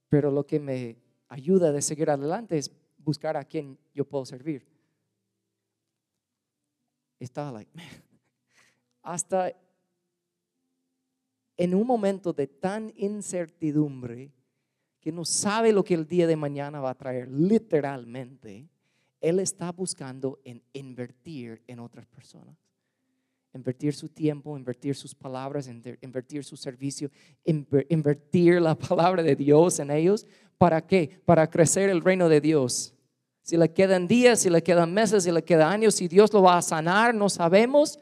Pero 0.10 0.32
lo 0.32 0.48
que 0.48 0.60
me 0.60 1.11
ayuda 1.32 1.72
de 1.72 1.82
seguir 1.82 2.10
adelante 2.10 2.58
es 2.58 2.70
buscar 2.98 3.38
a 3.38 3.46
quien 3.46 3.80
yo 3.94 4.04
puedo 4.06 4.26
servir. 4.26 4.68
Estaba 7.20 7.52
like, 7.52 7.72
hasta 9.02 9.54
en 11.56 11.74
un 11.74 11.88
momento 11.88 12.34
de 12.34 12.48
tan 12.48 12.92
incertidumbre 12.98 14.34
que 15.00 15.12
no 15.12 15.24
sabe 15.24 15.72
lo 15.72 15.84
que 15.84 15.94
el 15.94 16.06
día 16.06 16.28
de 16.28 16.36
mañana 16.36 16.82
va 16.82 16.90
a 16.92 16.98
traer, 16.98 17.30
literalmente, 17.30 18.68
él 19.22 19.40
está 19.40 19.72
buscando 19.72 20.40
en 20.44 20.62
invertir 20.74 21.64
en 21.66 21.80
otras 21.80 22.06
personas. 22.08 22.58
Invertir 23.54 23.94
su 23.94 24.10
tiempo, 24.10 24.58
invertir 24.58 24.96
sus 24.96 25.14
palabras, 25.14 25.68
invertir 25.68 26.44
su 26.44 26.56
servicio, 26.56 27.10
invertir 27.44 28.62
la 28.62 28.76
palabra 28.76 29.24
de 29.24 29.36
Dios 29.36 29.80
en 29.80 29.92
ellos 29.92 30.26
¿Para 30.62 30.86
qué? 30.86 31.20
Para 31.26 31.50
crecer 31.50 31.90
el 31.90 32.02
reino 32.02 32.30
de 32.30 32.40
Dios. 32.40 32.94
Si 33.42 33.58
le 33.58 33.74
quedan 33.74 34.08
días, 34.08 34.42
si 34.42 34.50
le 34.52 34.62
quedan 34.62 34.94
meses, 34.94 35.24
si 35.24 35.32
le 35.32 35.44
quedan 35.44 35.72
años, 35.72 35.96
si 35.96 36.08
Dios 36.08 36.32
lo 36.32 36.44
va 36.44 36.56
a 36.56 36.62
sanar, 36.62 37.16
no 37.16 37.30
sabemos 37.30 37.98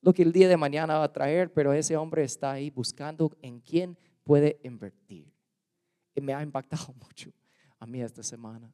lo 0.00 0.14
que 0.14 0.22
el 0.22 0.32
día 0.32 0.48
de 0.48 0.56
mañana 0.56 0.96
va 0.96 1.04
a 1.04 1.12
traer, 1.12 1.52
pero 1.52 1.74
ese 1.74 1.94
hombre 1.98 2.24
está 2.24 2.52
ahí 2.52 2.70
buscando 2.70 3.36
en 3.42 3.60
quién 3.60 3.98
puede 4.22 4.58
invertir. 4.64 5.30
Y 6.14 6.22
me 6.22 6.32
ha 6.32 6.42
impactado 6.42 6.94
mucho 7.02 7.30
a 7.78 7.86
mí 7.86 8.00
esta 8.00 8.22
semana 8.22 8.72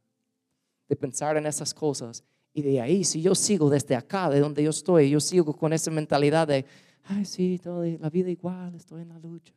de 0.88 0.94
pensar 0.94 1.36
en 1.36 1.46
esas 1.46 1.74
cosas. 1.74 2.22
Y 2.54 2.62
de 2.62 2.80
ahí, 2.80 3.02
si 3.02 3.20
yo 3.20 3.34
sigo 3.34 3.68
desde 3.68 3.96
acá, 3.96 4.30
de 4.30 4.38
donde 4.38 4.62
yo 4.62 4.70
estoy, 4.70 5.10
yo 5.10 5.18
sigo 5.18 5.52
con 5.52 5.72
esa 5.72 5.90
mentalidad 5.90 6.46
de, 6.46 6.64
ay, 7.02 7.24
sí, 7.24 7.58
toda 7.60 7.88
la 7.88 8.08
vida 8.08 8.30
igual, 8.30 8.76
estoy 8.76 9.02
en 9.02 9.08
la 9.08 9.18
lucha. 9.18 9.52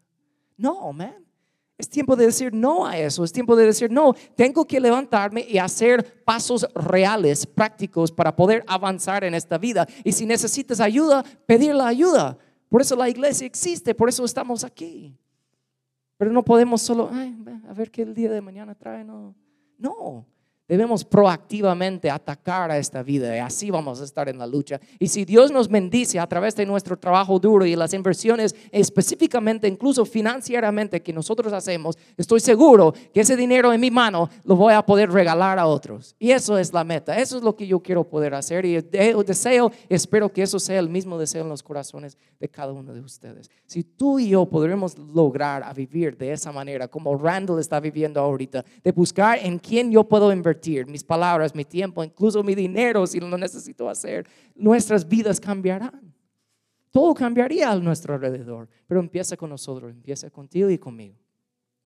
No, 0.57 0.91
man. 0.91 1.32
Es 1.83 1.89
tiempo 1.89 2.15
de 2.15 2.27
decir 2.27 2.53
no 2.53 2.85
a 2.85 2.97
eso, 2.97 3.25
es 3.25 3.33
tiempo 3.33 3.57
de 3.57 3.65
decir 3.65 3.91
no, 3.91 4.13
tengo 4.37 4.63
que 4.63 4.79
levantarme 4.79 5.45
y 5.45 5.57
hacer 5.57 6.23
pasos 6.23 6.65
reales, 6.73 7.45
prácticos 7.45 8.09
para 8.09 8.33
poder 8.33 8.63
avanzar 8.67 9.25
en 9.25 9.33
esta 9.33 9.57
vida. 9.57 9.85
Y 10.05 10.13
si 10.13 10.25
necesitas 10.25 10.79
ayuda, 10.79 11.25
pedir 11.45 11.75
la 11.75 11.87
ayuda. 11.87 12.37
Por 12.69 12.79
eso 12.79 12.95
la 12.95 13.09
iglesia 13.09 13.45
existe, 13.45 13.93
por 13.93 14.07
eso 14.07 14.23
estamos 14.23 14.63
aquí. 14.63 15.13
Pero 16.15 16.31
no 16.31 16.45
podemos 16.45 16.81
solo, 16.81 17.11
a 17.67 17.73
ver 17.73 17.91
qué 17.91 18.03
el 18.03 18.13
día 18.13 18.31
de 18.31 18.39
mañana 18.39 18.75
trae, 18.75 19.03
no. 19.03 19.35
No, 19.77 20.25
Debemos 20.65 21.03
proactivamente 21.03 22.09
atacar 22.09 22.71
a 22.71 22.77
esta 22.77 23.03
vida 23.03 23.35
y 23.35 23.39
así 23.39 23.69
vamos 23.69 23.99
a 23.99 24.05
estar 24.05 24.29
en 24.29 24.37
la 24.37 24.47
lucha. 24.47 24.79
Y 24.97 25.07
si 25.07 25.25
Dios 25.25 25.51
nos 25.51 25.67
bendice 25.67 26.19
a 26.19 26.27
través 26.27 26.55
de 26.55 26.65
nuestro 26.65 26.97
trabajo 26.97 27.37
duro 27.37 27.65
y 27.65 27.75
las 27.75 27.93
inversiones 27.93 28.55
específicamente, 28.71 29.67
incluso 29.67 30.05
financieramente 30.05 31.01
que 31.01 31.11
nosotros 31.11 31.51
hacemos, 31.51 31.97
estoy 32.15 32.39
seguro 32.39 32.93
que 33.13 33.21
ese 33.21 33.35
dinero 33.35 33.73
en 33.73 33.81
mi 33.81 33.91
mano 33.91 34.29
lo 34.45 34.55
voy 34.55 34.73
a 34.73 34.85
poder 34.85 35.11
regalar 35.11 35.59
a 35.59 35.67
otros. 35.67 36.15
Y 36.17 36.31
eso 36.31 36.57
es 36.57 36.71
la 36.71 36.85
meta, 36.85 37.19
eso 37.19 37.37
es 37.37 37.43
lo 37.43 37.57
que 37.57 37.67
yo 37.67 37.81
quiero 37.81 38.05
poder 38.05 38.33
hacer 38.33 38.63
y 38.63 38.81
deseo, 38.81 39.71
espero 39.89 40.31
que 40.31 40.43
eso 40.43 40.59
sea 40.59 40.79
el 40.79 40.87
mismo 40.87 41.17
deseo 41.17 41.41
en 41.41 41.49
los 41.49 41.61
corazones 41.61 42.17
de 42.39 42.47
cada 42.47 42.71
uno 42.71 42.93
de 42.93 43.01
ustedes. 43.01 43.51
Si 43.65 43.83
tú 43.83 44.17
y 44.17 44.29
yo 44.29 44.45
podremos 44.45 44.97
lograr 44.97 45.63
a 45.63 45.73
vivir 45.73 46.17
de 46.17 46.31
esa 46.31 46.51
manera, 46.51 46.87
como 46.87 47.17
Randall 47.17 47.59
está 47.59 47.79
viviendo 47.79 48.21
ahorita, 48.21 48.63
de 48.81 48.91
buscar 48.91 49.39
en 49.39 49.59
quién 49.59 49.91
yo 49.91 50.03
puedo 50.03 50.31
mis 50.87 51.03
palabras, 51.03 51.55
mi 51.55 51.65
tiempo, 51.65 52.03
incluso 52.03 52.43
mi 52.43 52.55
dinero 52.55 53.05
si 53.07 53.19
lo 53.19 53.37
necesito 53.37 53.89
hacer, 53.89 54.27
nuestras 54.55 55.07
vidas 55.07 55.39
cambiarán. 55.39 56.13
Todo 56.91 57.13
cambiaría 57.13 57.71
a 57.71 57.79
nuestro 57.79 58.13
alrededor, 58.13 58.69
pero 58.85 58.99
empieza 58.99 59.35
con 59.35 59.49
nosotros, 59.49 59.91
empieza 59.91 60.29
contigo 60.29 60.69
y 60.69 60.77
conmigo. 60.77 61.22